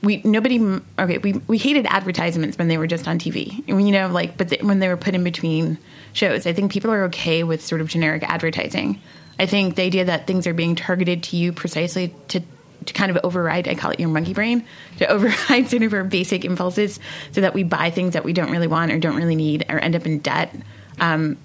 [0.03, 3.67] we nobody okay we we hated advertisements when they were just on TV.
[3.67, 5.79] You know, like but the, when they were put in between
[6.13, 9.01] shows, I think people are okay with sort of generic advertising.
[9.39, 12.43] I think the idea that things are being targeted to you precisely to
[12.87, 14.65] to kind of override, I call it your monkey brain,
[14.99, 16.99] to override sort of our basic impulses
[17.33, 19.79] so that we buy things that we don't really want or don't really need or
[19.79, 20.55] end up in debt
[21.01, 21.37] um,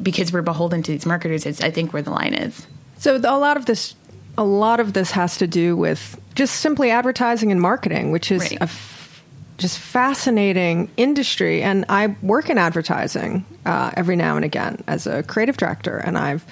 [0.00, 2.66] because we're beholden to these marketers is, I think, where the line is.
[2.98, 3.94] So a lot of this,
[4.38, 8.40] a lot of this has to do with just simply advertising and marketing, which is
[8.42, 8.58] Right.
[8.60, 9.22] a f-
[9.58, 11.62] just fascinating industry.
[11.62, 16.16] And I work in advertising uh, every now and again as a creative director, and
[16.18, 16.44] I've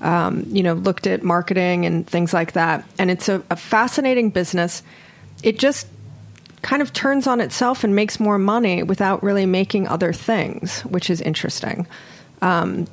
[0.00, 2.84] um, you know looked at marketing and things like that.
[2.98, 4.82] And it's a, a fascinating business.
[5.42, 5.86] It just
[6.62, 11.10] kind of turns on itself and makes more money without really making other things, which
[11.10, 11.86] is interesting.
[12.42, 12.86] Um,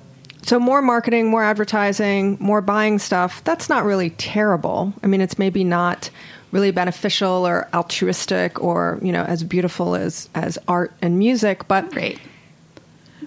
[0.44, 3.44] so more marketing, more advertising, more buying stuff.
[3.44, 4.94] That's not really terrible.
[5.04, 6.10] I mean, it's maybe not
[6.52, 11.96] really beneficial or altruistic or you know as beautiful as as art and music, but
[11.96, 12.20] Right.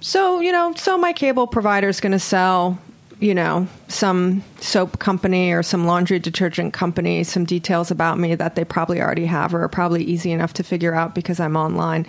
[0.00, 2.79] so you know, so my cable provider is going to sell
[3.20, 8.57] you know, some soap company or some laundry detergent company some details about me that
[8.57, 12.07] they probably already have or are probably easy enough to figure out because I'm online.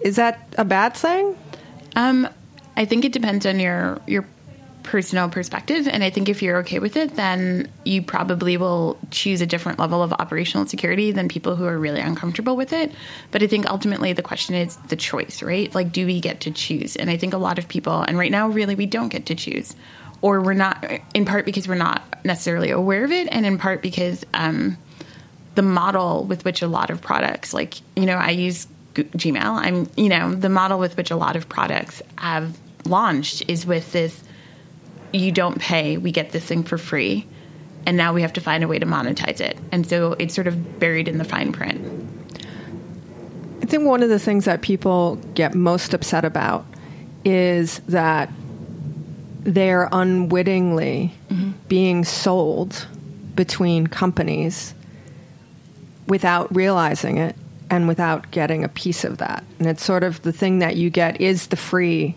[0.00, 1.36] Is that a bad thing?
[1.96, 2.28] Um,
[2.76, 4.24] I think it depends on your your
[4.82, 9.40] personal perspective, and I think if you're okay with it, then you probably will choose
[9.40, 12.92] a different level of operational security than people who are really uncomfortable with it.
[13.30, 15.74] But I think ultimately the question is the choice, right?
[15.74, 16.96] Like, do we get to choose?
[16.96, 19.34] And I think a lot of people, and right now, really, we don't get to
[19.34, 19.74] choose,
[20.20, 20.84] or we're not.
[21.14, 24.76] In part because we're not necessarily aware of it, and in part because um,
[25.54, 29.42] the model with which a lot of products, like you know, I use Gmail.
[29.42, 33.92] I'm, you know, the model with which a lot of products have launched is with
[33.92, 34.22] this
[35.12, 37.26] you don't pay, we get this thing for free.
[37.86, 39.58] And now we have to find a way to monetize it.
[39.70, 42.10] And so it's sort of buried in the fine print.
[43.62, 46.66] I think one of the things that people get most upset about
[47.24, 48.30] is that
[49.40, 51.52] they're unwittingly mm-hmm.
[51.68, 52.86] being sold
[53.34, 54.74] between companies
[56.06, 57.36] without realizing it
[57.70, 59.44] and without getting a piece of that.
[59.58, 62.14] And it's sort of the thing that you get is the free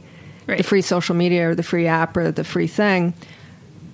[0.47, 0.57] right.
[0.57, 3.13] the free social media or the free app or the free thing.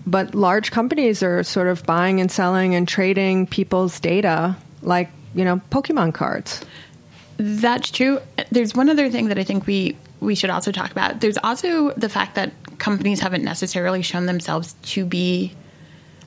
[0.05, 5.45] But large companies are sort of buying and selling and trading people's data like, you
[5.45, 6.63] know, Pokemon cards.
[7.37, 8.19] That's true.
[8.51, 11.19] There's one other thing that I think we we should also talk about.
[11.19, 15.53] There's also the fact that companies haven't necessarily shown themselves to be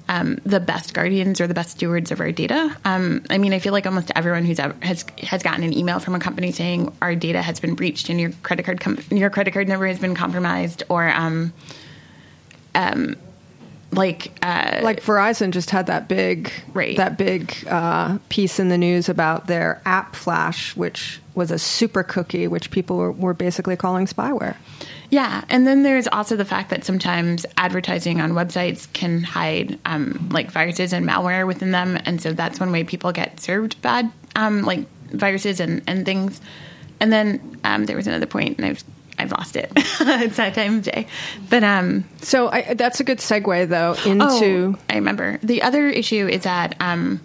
[0.08, 2.76] um, the best guardians or the best stewards of our data.
[2.84, 5.98] Um, I mean, I feel like almost everyone who's ever, has has gotten an email
[5.98, 9.30] from a company saying our data has been breached and your credit card com- your
[9.30, 11.52] credit card number has been compromised, or um,
[12.74, 13.16] um,
[13.92, 16.96] like uh, like Verizon just had that big right.
[16.96, 22.46] that big uh, piece in the news about their AppFlash, which was a super cookie,
[22.46, 24.56] which people were, were basically calling spyware.
[25.16, 30.28] Yeah, and then there's also the fact that sometimes advertising on websites can hide um,
[30.30, 34.12] like viruses and malware within them, and so that's one way people get served bad
[34.34, 36.38] um, like viruses and, and things.
[37.00, 38.84] And then um, there was another point, and I've
[39.18, 39.72] I've lost it.
[39.76, 41.06] it's that time of day.
[41.48, 44.76] But um, so I, that's a good segue though into.
[44.76, 47.22] Oh, I remember the other issue is that um,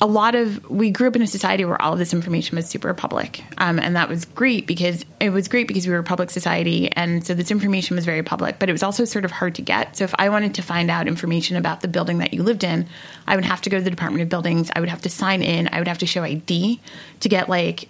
[0.00, 2.66] a lot of we grew up in a society where all of this information was
[2.66, 6.04] super public, um, and that was great because it was great because we were a
[6.04, 8.58] public society, and so this information was very public.
[8.58, 9.96] But it was also sort of hard to get.
[9.96, 12.86] So if I wanted to find out information about the building that you lived in,
[13.26, 14.70] I would have to go to the Department of Buildings.
[14.74, 15.68] I would have to sign in.
[15.72, 16.80] I would have to show ID
[17.20, 17.88] to get like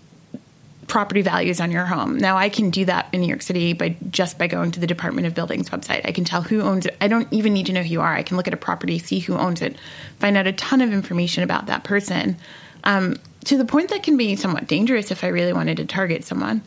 [0.91, 2.19] property values on your home.
[2.19, 4.89] Now I can do that in New York City by just by going to the
[4.89, 6.03] Department of Buildings website.
[6.05, 6.97] I can tell who owns it.
[7.01, 8.13] I don't even need to know who you are.
[8.13, 9.77] I can look at a property, see who owns it,
[10.19, 12.37] find out a ton of information about that person.
[12.83, 16.25] Um, to the point that can be somewhat dangerous if I really wanted to target
[16.25, 16.61] someone.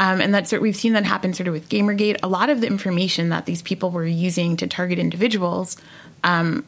[0.00, 2.18] Um, and that's we've seen that happen sort of with Gamergate.
[2.22, 5.76] A lot of the information that these people were using to target individuals
[6.24, 6.64] um,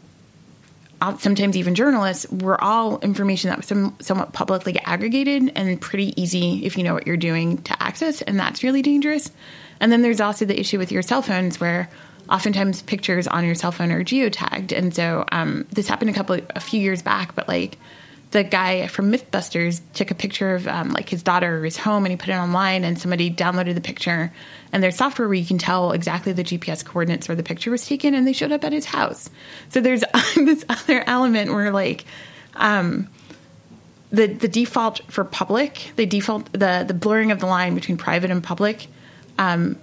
[1.19, 6.65] sometimes even journalists, were all information that was some, somewhat publicly aggregated and pretty easy
[6.65, 9.31] if you know what you're doing to access, and that's really dangerous.
[9.81, 11.89] And then there's also the issue with your cell phones where
[12.29, 16.39] oftentimes pictures on your cell phone are geotagged, and so um, this happened a couple
[16.51, 17.79] a few years back, but like
[18.31, 22.05] the guy from MythBusters took a picture of um, like his daughter or his home
[22.05, 24.33] and he put it online and somebody downloaded the picture
[24.73, 27.87] and there's software where you can tell exactly the GPS coordinates where the picture was
[27.87, 29.29] taken and they showed up at his house.
[29.71, 30.05] So there's
[30.37, 32.05] this other element where like
[32.55, 33.09] um,
[34.11, 38.31] the the default for public, the default the the blurring of the line between private
[38.31, 38.87] and public
[39.39, 39.77] um,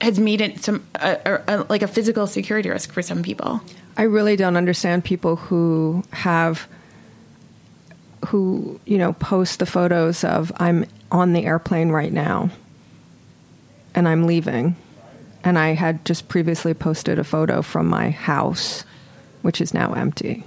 [0.00, 3.60] has made it some a, a, like a physical security risk for some people.
[3.98, 6.66] I really don't understand people who have
[8.26, 12.50] who you know post the photos of I'm on the airplane right now
[13.94, 14.76] and I'm leaving
[15.44, 18.84] and I had just previously posted a photo from my house
[19.42, 20.42] which is now empty.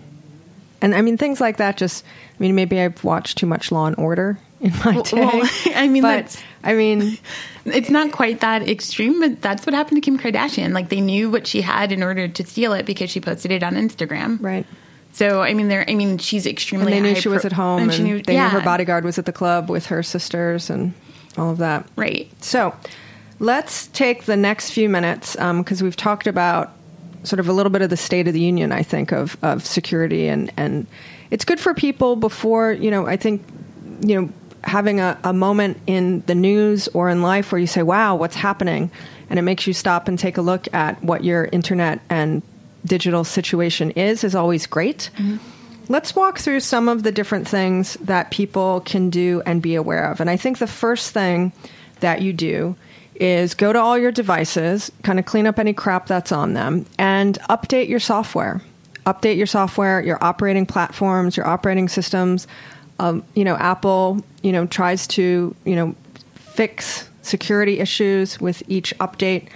[0.82, 3.86] And I mean things like that just I mean maybe I've watched too much Law
[3.86, 5.22] and Order in my day.
[5.22, 7.18] Well, I mean but I mean
[7.66, 10.74] it's not quite that extreme, but that's what happened to Kim Kardashian.
[10.74, 13.64] Like they knew what she had in order to steal it because she posted it
[13.64, 14.42] on Instagram.
[14.42, 14.66] Right.
[15.12, 15.86] So I mean, there.
[15.89, 16.93] I mean, she's extremely.
[16.93, 18.45] And they knew she was at home, and, and knew, they yeah.
[18.45, 20.93] knew her bodyguard was at the club with her sisters and
[21.38, 21.88] all of that.
[21.95, 22.32] Right.
[22.43, 22.76] So
[23.39, 26.74] let's take the next few minutes because um, we've talked about
[27.24, 28.72] sort of a little bit of the state of the union.
[28.72, 30.88] I think of of security and and
[31.32, 33.08] it's good for people before you know.
[33.08, 33.43] I think
[34.02, 34.30] you know
[34.63, 38.36] having a, a moment in the news or in life where you say, "Wow, what's
[38.36, 38.91] happening,"
[39.30, 42.41] and it makes you stop and take a look at what your internet and
[42.86, 45.10] digital situation is is always great.
[45.18, 45.38] Mm-hmm.
[45.92, 50.12] Let's walk through some of the different things that people can do and be aware
[50.12, 50.22] of.
[50.22, 51.52] And I think the first thing
[52.00, 52.76] that you do
[53.15, 56.86] is go to all your devices, kind of clean up any crap that's on them,
[56.98, 58.62] and update your software.
[59.06, 62.48] Update your software, your operating platforms, your operating systems.
[63.00, 65.96] Um, you know, Apple, you know, tries to, you know,
[66.36, 69.50] fix security issues with each update,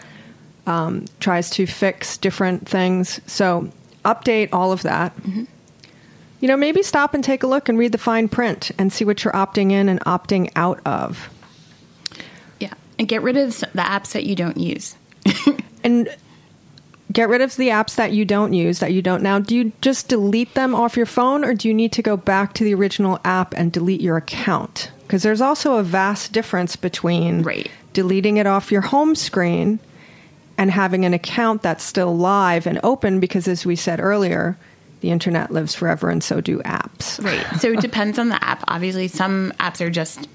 [0.66, 3.20] um, tries to fix different things.
[3.28, 3.70] So
[4.05, 5.14] update all of that.
[6.39, 9.05] You know, maybe stop and take a look and read the fine print and see
[9.05, 11.30] what you're opting in and opting out of.
[12.59, 12.74] Yeah.
[12.99, 14.95] And get rid of the apps that you don't use.
[15.86, 16.07] And
[17.11, 19.38] get rid of the apps that you don't use that you don't now.
[19.38, 22.53] Do you just delete them off your phone or do you need to go back
[22.53, 24.91] to the original app and delete your account?
[25.01, 27.70] Because there's also a vast difference between Right.
[27.91, 29.80] deleting it off your home screen
[30.64, 34.57] and having an account that's still live and open because as we said earlier,
[35.01, 37.22] the internet lives forever and so do apps.
[37.22, 37.45] Right.
[37.59, 38.64] So it depends on the app.
[38.70, 40.30] Obviously, some apps are just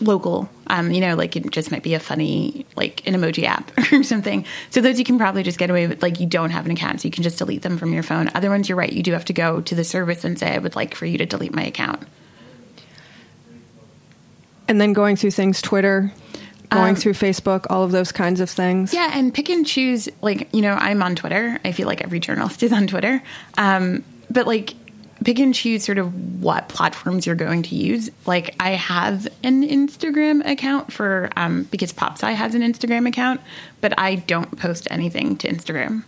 [0.00, 0.50] local.
[0.66, 4.02] Um, you know, like it just might be a funny, like an emoji app or
[4.02, 4.44] something.
[4.70, 7.02] So those you can probably just get away with, like you don't have an account,
[7.02, 8.28] so you can just delete them from your phone.
[8.34, 10.58] Other ones, you're right, you do have to go to the service and say, I
[10.58, 12.02] would like for you to delete my account.
[14.66, 16.12] And then going through things Twitter,
[16.70, 18.94] going through Facebook, all of those kinds of things.
[18.94, 20.08] Yeah, and pick and choose.
[20.22, 21.58] Like, you know, I'm on Twitter.
[21.64, 23.22] I feel like every journalist is on Twitter.
[23.58, 24.74] Um, but like,
[25.24, 28.10] pick and choose sort of what platforms you're going to use.
[28.26, 33.40] Like, I have an Instagram account for um, because PopSci has an Instagram account,
[33.80, 36.04] but I don't post anything to Instagram.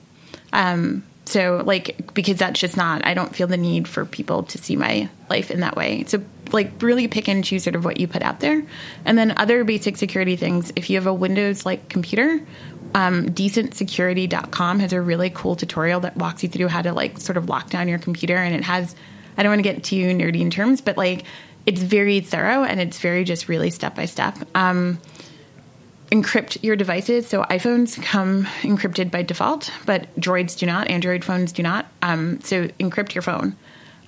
[0.52, 4.58] Um, so like because that's just not I don't feel the need for people to
[4.58, 6.04] see my life in that way.
[6.04, 8.62] So like really pick and choose sort of what you put out there.
[9.04, 12.40] And then other basic security things, if you have a Windows like computer,
[12.94, 17.36] um, decentsecurity.com has a really cool tutorial that walks you through how to like sort
[17.36, 18.94] of lock down your computer and it has
[19.36, 21.24] I don't want to get too nerdy in terms, but like
[21.64, 24.36] it's very thorough and it's very just really step by step.
[24.54, 24.98] Um,
[26.12, 27.26] encrypt your devices.
[27.26, 30.88] So iPhones come encrypted by default, but Droids do not.
[30.88, 31.86] Android phones do not.
[32.02, 33.56] Um, so encrypt your phone.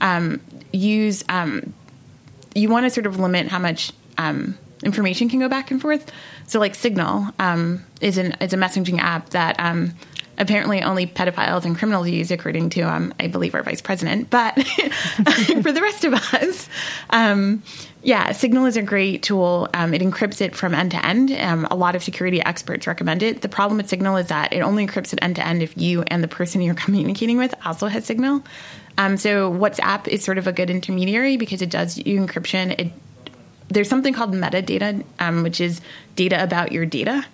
[0.03, 0.41] Um,
[0.71, 1.73] use um,
[2.55, 6.13] you want to sort of limit how much um, information can go back and forth.
[6.47, 9.59] So like Signal um, is an is a messaging app that.
[10.39, 14.31] Um, Apparently, only pedophiles and criminals use, according to, um, I believe, our vice president.
[14.31, 14.55] But
[15.63, 16.69] for the rest of us,
[17.11, 17.63] um,
[18.03, 19.69] yeah, Signal is a great tool.
[19.75, 21.33] Um, it encrypts it from end to end.
[21.33, 23.41] Um, a lot of security experts recommend it.
[23.41, 26.03] The problem with Signal is that it only encrypts it end to end if you
[26.09, 28.43] and the person you're communicating with also has Signal.
[28.97, 32.79] Um, so WhatsApp is sort of a good intermediary because it does encryption.
[32.79, 32.93] It
[33.69, 35.81] there's something called metadata, um, which is
[36.17, 37.25] data about your data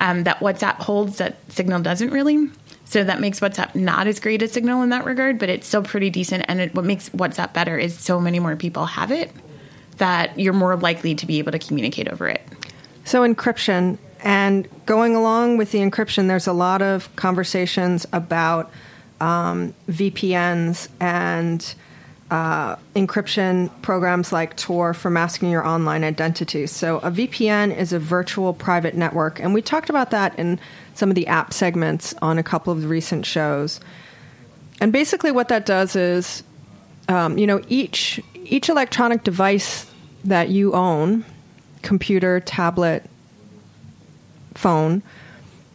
[0.00, 2.50] um, that WhatsApp holds that Signal doesn't really.
[2.84, 5.82] So that makes WhatsApp not as great as Signal in that regard, but it's still
[5.82, 6.44] pretty decent.
[6.48, 9.30] And it, what makes WhatsApp better is so many more people have it
[9.98, 12.42] that you're more likely to be able to communicate over it.
[13.04, 18.70] So encryption and going along with the encryption, there's a lot of conversations about
[19.20, 21.74] um, VPNs and
[22.30, 26.66] uh, encryption programs like Tor for masking your online identity.
[26.66, 30.60] So a VPN is a virtual private network, and we talked about that in
[30.94, 33.80] some of the app segments on a couple of the recent shows.
[34.80, 36.42] And basically, what that does is,
[37.08, 39.86] um, you know, each each electronic device
[40.24, 41.24] that you own,
[41.82, 43.04] computer, tablet,
[44.54, 45.02] phone,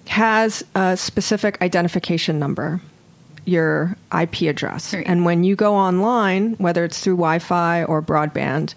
[0.08, 2.82] has a specific identification number,
[3.46, 4.94] your IP address.
[4.94, 5.06] Right.
[5.08, 8.74] And when you go online, whether it's through Wi Fi or broadband,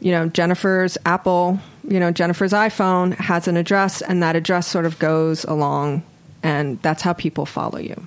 [0.00, 4.86] you know, Jennifer's Apple, you know, Jennifer's iPhone has an address, and that address sort
[4.86, 6.02] of goes along,
[6.42, 8.06] and that's how people follow you.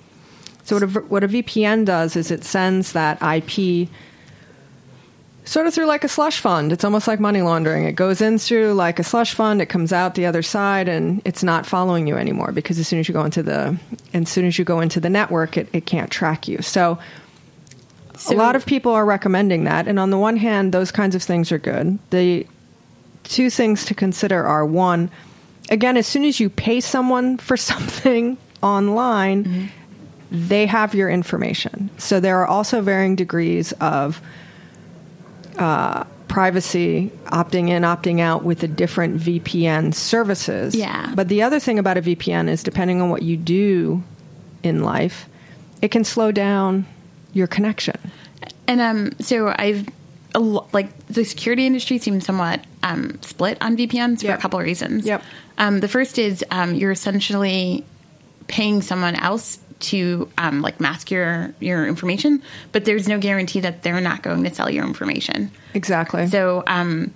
[0.63, 3.89] So, what a, what a VPN does is it sends that IP
[5.45, 6.71] sort of through like a slush fund.
[6.71, 7.85] It's almost like money laundering.
[7.85, 11.21] It goes in through like a slush fund, it comes out the other side, and
[11.25, 13.77] it's not following you anymore because as soon as you go into the
[14.13, 16.61] as soon as you go into the network, it, it can't track you.
[16.61, 16.97] So,
[18.29, 21.23] a lot of people are recommending that, and on the one hand, those kinds of
[21.23, 21.99] things are good.
[22.11, 22.47] The
[23.23, 25.09] two things to consider are one,
[25.69, 29.65] again, as soon as you pay someone for something online, mm-hmm.
[30.31, 31.89] they have your information.
[31.97, 34.21] So there are also varying degrees of
[35.57, 40.75] uh, privacy, opting in, opting out with the different VPN services.
[40.75, 41.11] Yeah.
[41.15, 44.03] But the other thing about a VPN is depending on what you do
[44.63, 45.27] in life,
[45.81, 46.85] it can slow down
[47.33, 47.95] your connection.
[48.67, 49.87] And um, so I've
[50.35, 54.39] a lo- like the security industry seems somewhat um, split on VPNs for Yep.
[54.39, 55.05] a couple of reasons.
[55.05, 55.21] Yep.
[55.59, 57.85] Um, the first is um, you're essentially
[58.47, 63.83] paying someone else to um, like mask your your information, but there's no guarantee that
[63.83, 65.51] they're not going to sell your information.
[65.73, 66.27] Exactly.
[66.27, 67.13] So, um,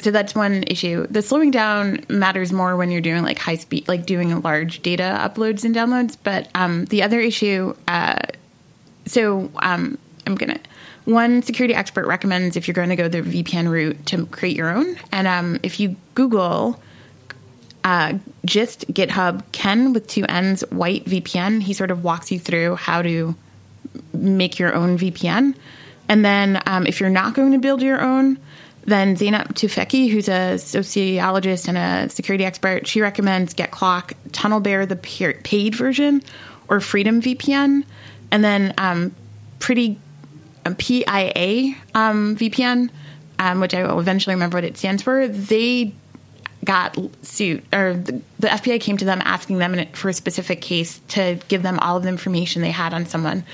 [0.00, 1.06] so that's one issue.
[1.08, 5.18] The slowing down matters more when you're doing like high speed, like doing large data
[5.20, 6.16] uploads and downloads.
[6.22, 8.18] But um, the other issue, uh,
[9.06, 10.58] so um, I'm gonna.
[11.04, 14.70] One security expert recommends if you're going to go the VPN route to create your
[14.70, 16.80] own, and um, if you Google
[17.84, 18.14] uh,
[18.44, 23.02] just GitHub Ken with two N's white VPN, he sort of walks you through how
[23.02, 23.34] to
[24.12, 25.54] make your own VPN.
[26.08, 28.38] And then um, if you're not going to build your own,
[28.84, 34.96] then Zeynep Tufekci, who's a sociologist and a security expert, she recommends GetCloak, TunnelBear, the
[34.96, 36.22] paid version,
[36.68, 37.84] or Freedome VPN.
[38.30, 39.14] And then um,
[39.58, 39.98] pretty
[40.66, 42.90] um, PIA um, VPN,
[43.38, 45.28] um, which I will eventually remember what it stands for.
[45.28, 45.94] They
[46.64, 51.00] got sued, or the, the FBI came to them asking them for a specific case
[51.08, 53.44] to give them all of the information they had on someone,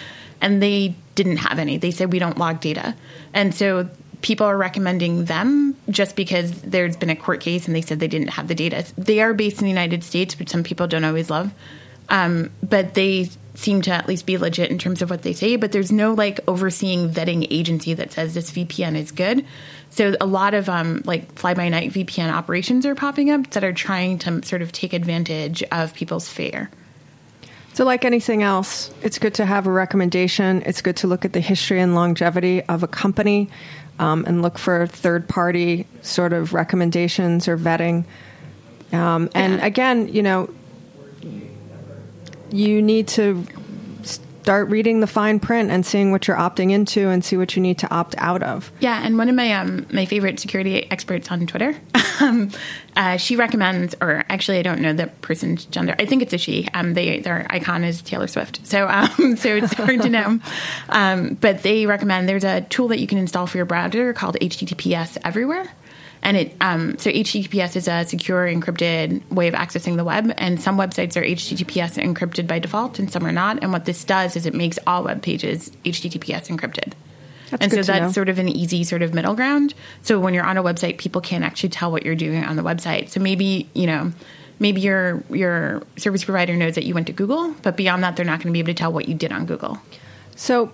[0.40, 1.78] and they didn't have any.
[1.78, 2.94] They said we don't log data,
[3.32, 3.88] and so
[4.20, 8.08] people are recommending them just because there's been a court case and they said they
[8.08, 8.84] didn't have the data.
[8.96, 11.52] They are based in the United States, which some people don't always love,
[12.08, 15.56] um, but they seem to at least be legit in terms of what they say.
[15.56, 19.44] But there's no like overseeing vetting agency that says this VPN is good.
[19.90, 23.64] So a lot of um, like fly by night VPN operations are popping up that
[23.64, 26.70] are trying to sort of take advantage of people's fear.
[27.74, 30.62] So, like anything else, it's good to have a recommendation.
[30.66, 33.48] It's good to look at the history and longevity of a company
[34.00, 38.04] um, and look for third party sort of recommendations or vetting.
[38.92, 39.66] Um, and Yeah.
[39.66, 40.50] again, you know,
[42.50, 43.44] you need to
[44.48, 47.60] start reading the fine print and seeing what you're opting into and see what you
[47.60, 48.72] need to opt out of.
[48.80, 51.74] Yeah, and one of my um, my favorite security experts on Twitter,
[52.20, 52.50] um,
[52.96, 55.94] uh, she recommends, or actually, I don't know the person's gender.
[55.98, 56.66] I think it's a she.
[56.72, 60.40] Um, they their icon is Taylor Swift, so um, so it's hard to know.
[60.88, 64.38] Um, but they recommend there's a tool that you can install for your browser called
[64.40, 65.70] HTTPS Everywhere.
[66.22, 70.60] And it um, so HTTPS is a secure encrypted way of accessing the web, and
[70.60, 73.62] some websites are HTTPS encrypted by default, and some are not.
[73.62, 76.94] And what this does is it makes all web pages HTTPS encrypted.
[77.50, 78.12] That's and so that's know.
[78.12, 79.74] sort of an easy sort of middle ground.
[80.02, 82.62] So when you're on a website, people can't actually tell what you're doing on the
[82.62, 83.08] website.
[83.08, 84.12] So maybe you know,
[84.58, 88.26] maybe your your service provider knows that you went to Google, but beyond that, they're
[88.26, 89.78] not going to be able to tell what you did on Google.
[90.36, 90.72] So,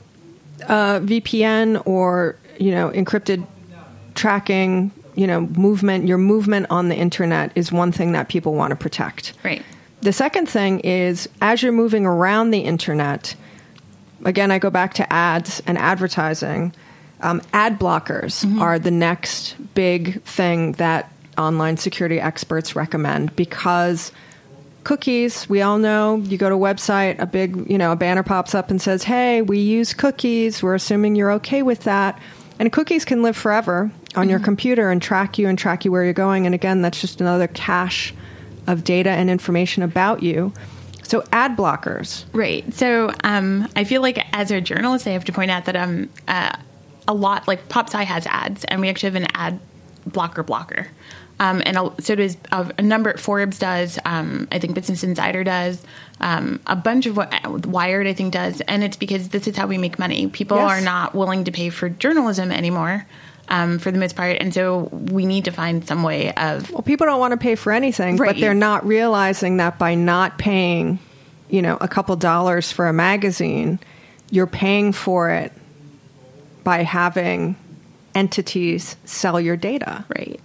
[0.64, 3.46] uh, VPN or you know encrypted
[4.14, 8.70] tracking, you know movement, your movement on the internet is one thing that people want
[8.70, 9.34] to protect.
[9.42, 9.62] Right.
[10.02, 13.34] The second thing is as you're moving around the internet,
[14.24, 16.74] again, I go back to ads and advertising.
[17.20, 24.12] Um, ad blockers are the next big thing that online security experts recommend because
[24.84, 28.22] cookies we all know you go to a website a big you know a banner
[28.22, 32.20] pops up and says hey we use cookies we're assuming you're okay with that
[32.58, 36.04] and cookies can live forever on your computer and track you and track you where
[36.04, 38.14] you're going and again that's just another cache
[38.66, 40.52] of data and information about you
[41.02, 42.72] so ad blockers Right.
[42.72, 46.08] So um, I feel like as a journalist, I have to point out that um,
[46.26, 46.56] uh,
[47.06, 49.60] a lot, like PopSci has ads, and we actually have an ad
[50.06, 50.88] blocker blocker.
[51.38, 53.16] Um, and a, so does a, a number.
[53.18, 53.98] Forbes does.
[54.06, 55.82] Um, I think Business Insider does.
[56.20, 58.62] Um, a bunch of what Wired, I think, does.
[58.62, 60.28] And it's because this is how we make money.
[60.28, 60.70] People Yes.
[60.70, 63.06] are not willing to pay for journalism anymore.
[63.48, 66.82] Um, for the most part, and so we need to find some way of well
[66.82, 70.98] people don't want to pay for anything but they're not realizing that by not paying
[71.50, 73.78] you know a couple dollars for a magazine
[74.30, 75.52] you're paying for it
[76.64, 77.54] by having
[78.14, 80.40] entities sell your data right.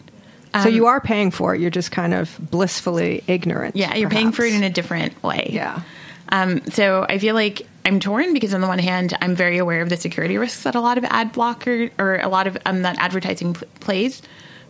[0.61, 4.33] so you are paying for it you're just kind of blissfully ignorant Yeah, you're paying
[4.33, 5.49] for it in a different way.
[5.53, 5.81] Yeah.
[6.29, 9.81] Um, so I feel like I'm torn because on the one hand, I'm very aware
[9.81, 12.83] of the security risks that a lot of ad blocker or a lot of um,
[12.83, 14.21] that advertising pl- plays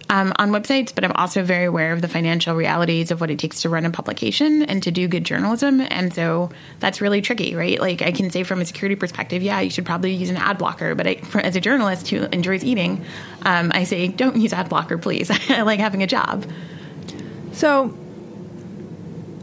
[0.10, 3.38] um, on websites, but I'm also very aware of the financial realities of what it
[3.38, 5.82] takes to run a publication and to do good journalism.
[5.82, 6.50] And so
[6.80, 7.80] that's really tricky, right?
[7.80, 10.58] Like I can say from a security perspective, yeah, you should probably use an ad
[10.58, 10.96] blocker.
[10.96, 13.06] But I, for, as a journalist who enjoys eating,
[13.44, 15.30] um, I say don't use ad blocker, please.
[15.50, 16.46] I like having a job.
[17.52, 17.96] So,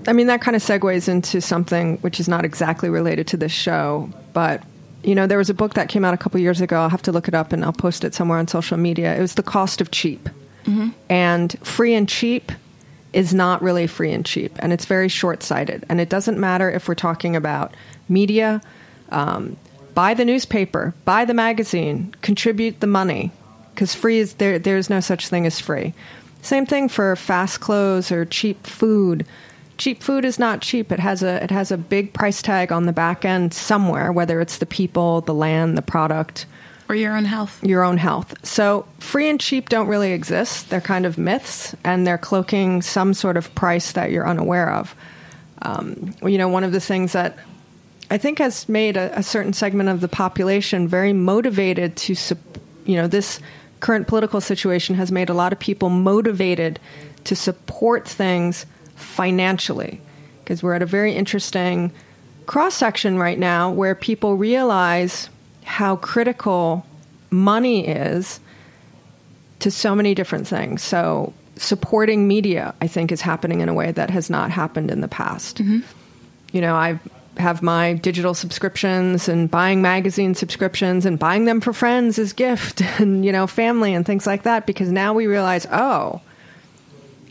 [0.06, 3.52] I mean, that kind of segues into something which is not exactly related to this
[3.52, 4.62] show, but
[5.02, 6.80] you know, there was a book that came out a couple years ago.
[6.80, 9.16] I'll have to look it up and I'll post it somewhere on social media.
[9.16, 10.28] It was The Cost of Cheap.
[11.08, 12.50] And free and cheap
[13.12, 15.84] is not really free and cheap, and it's very short sighted.
[15.88, 17.74] And it doesn't matter if we're talking about
[18.08, 18.60] media,
[19.10, 19.56] um,
[19.94, 23.30] buy the newspaper, buy the magazine, contribute the money,
[23.72, 24.58] because free is there.
[24.58, 25.94] There's no such thing as free.
[26.42, 29.24] Same thing for fast clothes or cheap food.
[29.78, 30.90] Cheap food is not cheap.
[30.90, 34.40] It has a it has a big price tag on the back end somewhere, whether
[34.40, 36.46] it's the people, the land, the product,
[36.88, 37.62] Or your own health.
[37.62, 38.34] your own health.
[38.44, 40.70] So, free and cheap don't really exist.
[40.70, 44.94] They're kind of myths, and they're cloaking some sort of price that you're unaware of.
[45.62, 47.38] Um, you know, one of the things that
[48.10, 52.14] I think has made a, a certain segment of the population very motivated to,
[52.84, 53.40] you know, this
[53.80, 56.78] current political situation has made a lot of people motivated
[57.24, 58.64] to support things
[58.96, 60.00] financially
[60.42, 61.92] because we're at a very interesting
[62.46, 65.28] cross section right now where people realize
[65.64, 66.86] how critical
[67.30, 68.40] money is
[69.58, 70.82] to so many different things.
[70.82, 75.00] So, supporting media, I think, is happening in a way that has not happened in
[75.00, 75.58] the past.
[75.58, 75.80] Mm-hmm.
[76.52, 77.00] You know, I
[77.38, 82.80] have my digital subscriptions and buying magazine subscriptions and buying them for friends as gift
[83.00, 86.20] and, you know, family and things like that because now we realize, oh,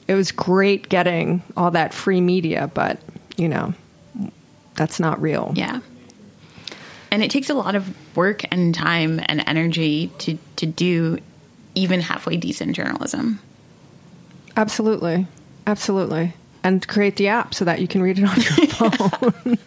[0.07, 2.99] it was great getting all that free media, but,
[3.37, 3.73] you know,
[4.75, 5.51] that's not real.
[5.55, 5.79] Yeah.
[7.11, 11.17] And it takes a lot of work and time and energy to, to do
[11.73, 13.39] even halfway decent journalism.
[14.57, 15.27] Absolutely.
[15.67, 16.33] Absolutely.
[16.65, 18.67] And create the app so that you can read it on your
[19.29, 19.59] phone.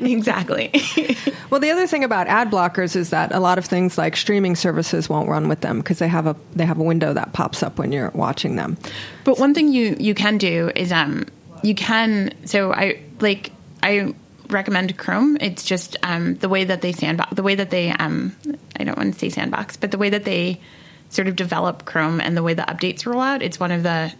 [0.10, 0.72] exactly.
[1.50, 4.56] well, the other thing about ad blockers is that a lot of things like streaming
[4.56, 7.62] services won't run with them because they have a they have a window that pops
[7.62, 8.76] up when you're watching them.
[9.22, 11.24] But one thing you you can do is um
[11.62, 13.52] you can so I like
[13.84, 14.12] I
[14.48, 15.38] recommend Chrome.
[15.40, 18.34] It's just um the way that they sandbox the way that they um
[18.76, 20.60] I don't want to say sandbox, but the way that they
[21.10, 24.12] sort of develop Chrome and the way the updates roll out, it's one of the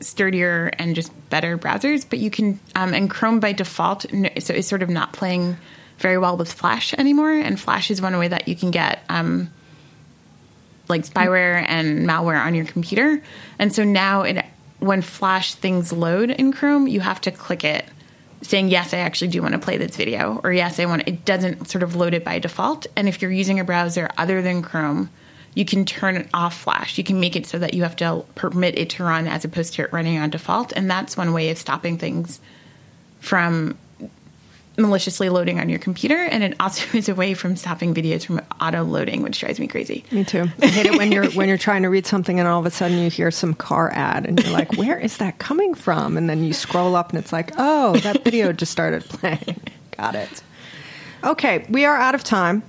[0.00, 2.06] sturdier and just better browsers.
[2.08, 4.06] But you can um and Chrome by default
[4.38, 5.56] so is sort of not playing
[5.98, 9.50] very well with Flash anymore, and Flash is one way that you can get um
[10.88, 13.22] like spyware and malware on your computer.
[13.58, 14.44] And so now it
[14.78, 17.84] when Flash things load in Chrome, you have to click it
[18.42, 21.24] saying yes, I actually do want to play this video or yes, I want it
[21.24, 22.86] doesn't sort of load it by default.
[22.96, 25.10] And if you're using a browser other than Chrome,
[25.54, 26.96] you can turn it off Flash.
[26.98, 29.74] You can make it so that you have to permit it to run as opposed
[29.74, 30.72] to it running on default.
[30.72, 32.40] And that's one way of stopping things
[33.18, 33.76] from
[34.78, 36.16] maliciously loading on your computer.
[36.16, 39.66] And it also is a way from stopping videos from auto loading, which drives me
[39.66, 40.04] crazy.
[40.10, 40.48] Me too.
[40.62, 42.70] I hate it when you're when you're trying to read something and all of a
[42.70, 46.30] sudden you hear some car ad and you're like, "Where is that coming from?" And
[46.30, 49.60] then you scroll up and it's like, "Oh, that video just started playing."
[49.96, 50.42] Got it.
[51.22, 52.62] Okay, we are out of time.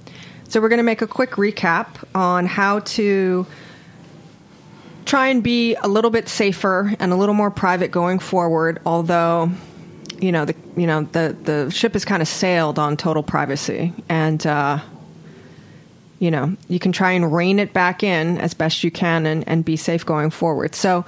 [0.51, 3.47] So we're going to make a quick recap on how to
[5.05, 9.49] try and be a little bit safer and a little more private going forward, although
[10.19, 13.93] you know the you know the the ship has kind of sailed on total privacy.
[14.09, 14.79] And uh,
[16.19, 19.47] you know you can try and rein it back in as best you can and,
[19.47, 20.75] and be safe going forward.
[20.75, 21.05] So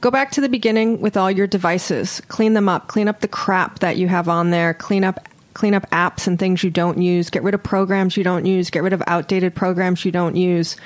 [0.00, 2.20] go back to the beginning with all your devices.
[2.26, 2.88] Clean them up.
[2.88, 4.74] Clean up the crap that you have on there.
[4.74, 5.20] Clean up
[5.54, 8.70] clean up apps and things you don't use get rid of programs you don't use
[8.70, 10.76] get rid of outdated programs you don't use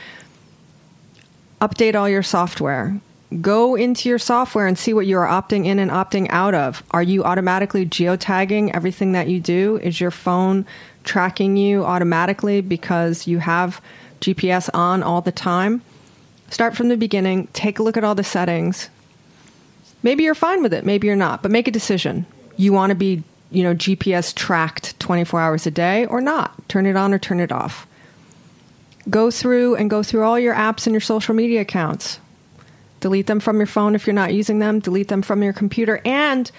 [1.60, 2.98] update all your software
[3.40, 6.82] go into your software and see what you are opting in and opting out of.
[6.90, 9.78] Are you automatically geotagging everything that you do?
[9.82, 10.66] Is your phone
[11.04, 13.80] tracking you automatically because you have
[14.20, 15.82] GPS on all the time?
[16.50, 18.88] Start from the beginning, take a look at all the settings.
[20.02, 22.26] Maybe you're fine with it, maybe you're not, but make a decision.
[22.56, 26.68] You want to be, you know, GPS tracked 24 hours a day or not?
[26.68, 27.86] Turn it on or turn it off.
[29.08, 32.18] Go through and go through all your apps and your social media accounts
[33.00, 36.00] delete them from your phone if you're not using them, delete them from your computer.
[36.04, 36.50] And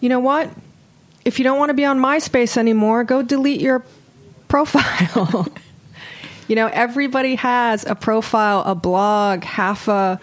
[0.00, 0.50] you know what?
[1.24, 3.84] If you don't want to be on MySpace anymore, go delete your
[4.48, 5.46] profile.
[6.48, 10.20] you know, everybody has a profile, a blog, half a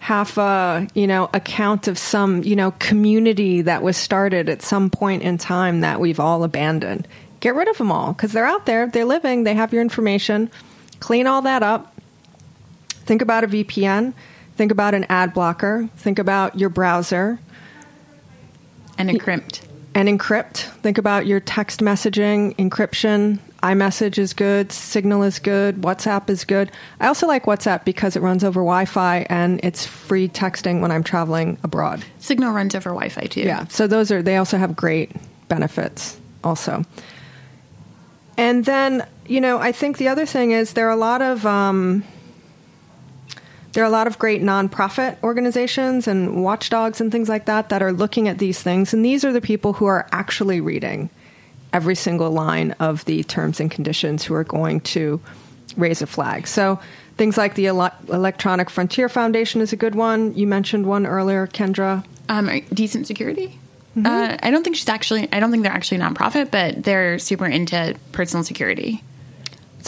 [0.00, 4.90] half a, you know, account of some, you know, community that was started at some
[4.90, 7.06] point in time that we've all abandoned.
[7.40, 10.50] Get rid of them all because they're out there, they're living, they have your information.
[11.00, 11.94] Clean all that up.
[12.90, 14.12] Think about a VPN.
[14.56, 15.88] Think about an ad blocker.
[15.96, 17.38] Think about your browser.
[18.98, 19.64] And encrypt.
[19.94, 20.58] And encrypt.
[20.82, 23.38] Think about your text messaging, encryption.
[23.62, 24.70] iMessage is good.
[24.70, 25.76] Signal is good.
[25.82, 26.70] WhatsApp is good.
[27.00, 30.92] I also like WhatsApp because it runs over Wi Fi and it's free texting when
[30.92, 32.04] I'm traveling abroad.
[32.18, 33.40] Signal runs over Wi Fi too.
[33.40, 33.66] Yeah.
[33.66, 35.10] So those are, they also have great
[35.48, 36.84] benefits also.
[38.36, 41.44] And then, you know, I think the other thing is there are a lot of,
[41.44, 42.04] um,
[43.72, 47.82] there are a lot of great nonprofit organizations and watchdogs and things like that that
[47.82, 48.94] are looking at these things.
[48.94, 51.10] And these are the people who are actually reading
[51.72, 55.20] every single line of the terms and conditions who are going to
[55.76, 56.46] raise a flag.
[56.46, 56.80] So
[57.16, 60.34] things like the Ele- Electronic Frontier Foundation is a good one.
[60.34, 62.04] You mentioned one earlier, Kendra.
[62.28, 63.58] Um, decent security.
[64.04, 65.28] Uh, I don't think she's actually.
[65.32, 69.02] I don't think they're actually a nonprofit, but they're super into personal security.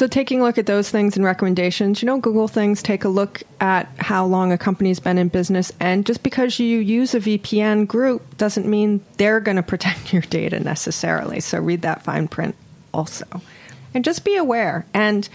[0.01, 3.09] So, taking a look at those things and recommendations, you know, Google things, take a
[3.11, 5.73] look at how long a company's been in business.
[5.79, 10.23] And just because you use a VPN group doesn't mean they're going to protect your
[10.23, 11.41] data necessarily.
[11.41, 12.55] So, read that fine print
[12.95, 13.27] also.
[13.93, 14.87] And just be aware.
[14.95, 15.29] And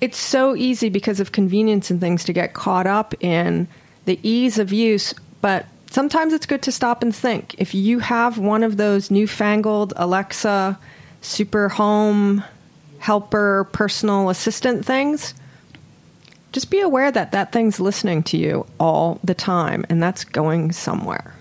[0.00, 3.66] it's so easy because of convenience and things to get caught up in
[4.04, 5.12] the ease of use.
[5.40, 7.56] But sometimes it's good to stop and think.
[7.58, 10.78] If you have one of those newfangled Alexa,
[11.20, 12.44] super home,
[13.02, 15.34] helper, personal assistant things,
[16.52, 20.70] just be aware that that thing's listening to you all the time and that's going
[20.70, 21.34] somewhere.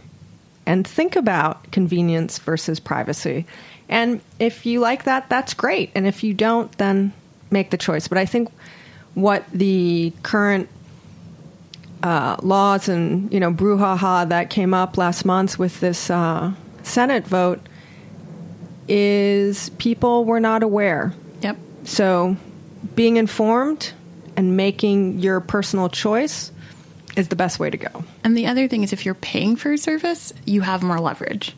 [0.66, 3.46] And think about convenience versus privacy.
[3.90, 5.92] And if you like that, that's great.
[5.94, 7.14] And if you don't, then
[7.52, 8.08] make the choice.
[8.08, 8.50] But I think
[9.14, 10.68] what the current
[12.02, 16.52] uh, laws and you know brouhaha that came up last month with this uh,
[16.82, 17.60] Senate vote
[18.88, 21.14] is people were not aware.
[21.84, 22.38] So,
[22.96, 23.94] being informed
[24.36, 26.52] and making your personal choice
[27.16, 28.04] is the best way to go.
[28.24, 31.56] And the other thing is, if you're paying for a service, you have more leverage.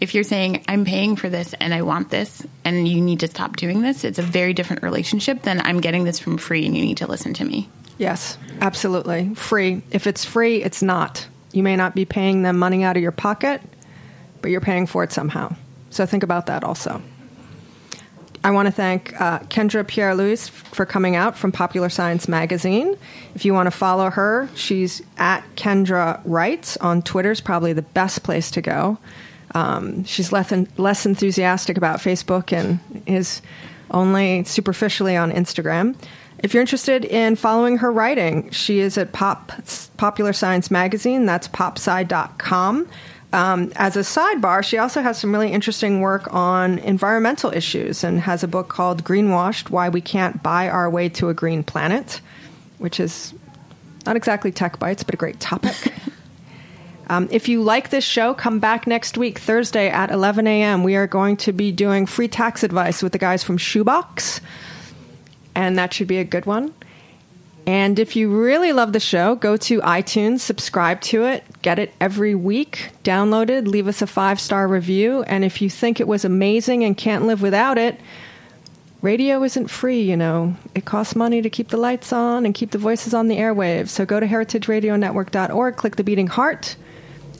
[0.00, 3.28] If you're saying, I'm paying for this and I want this and you need to
[3.28, 6.76] stop doing this, it's a very different relationship than I'm getting this from free and
[6.76, 7.68] you need to listen to me.
[7.98, 9.34] Yes, absolutely.
[9.34, 9.82] Free.
[9.90, 11.26] If it's free, it's not.
[11.52, 13.62] You may not be paying them money out of your pocket,
[14.42, 15.56] but you're paying for it somehow.
[15.88, 17.00] So, think about that also.
[18.44, 22.96] I want to thank uh, Kendra Pierre-Louis for coming out from Popular Science Magazine.
[23.34, 27.82] If you want to follow her, she's at Kendra Writes on Twitter, is probably the
[27.82, 28.98] best place to go.
[29.54, 33.42] Um, she's less, less enthusiastic about Facebook and is
[33.90, 35.96] only superficially on Instagram.
[36.38, 39.52] If you're interested in following her writing, she is at Pop
[39.96, 41.24] Popular Science Magazine.
[41.24, 42.88] That's popsci.com.
[43.32, 48.20] Um, as a sidebar, she also has some really interesting work on environmental issues and
[48.20, 52.20] has a book called Greenwashed Why We Can't Buy Our Way to a Green Planet,
[52.78, 53.34] which is
[54.06, 55.74] not exactly tech bites, but a great topic.
[57.08, 60.84] um, if you like this show, come back next week, Thursday at 11 a.m.
[60.84, 64.40] We are going to be doing free tax advice with the guys from Shoebox,
[65.54, 66.72] and that should be a good one.
[67.66, 71.92] And if you really love the show, go to iTunes, subscribe to it, get it
[72.00, 75.24] every week, download it, leave us a five star review.
[75.24, 78.00] And if you think it was amazing and can't live without it,
[79.02, 80.54] radio isn't free, you know.
[80.76, 83.88] It costs money to keep the lights on and keep the voices on the airwaves.
[83.88, 86.76] So go to heritageradionetwork.org, click the beating heart,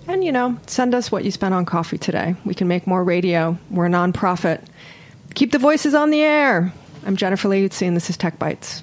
[0.08, 2.34] and, you know, send us what you spent on coffee today.
[2.44, 3.58] We can make more radio.
[3.70, 4.64] We're a nonprofit.
[5.34, 6.72] Keep the voices on the air.
[7.04, 8.82] I'm Jennifer Lee and this is Tech Bites.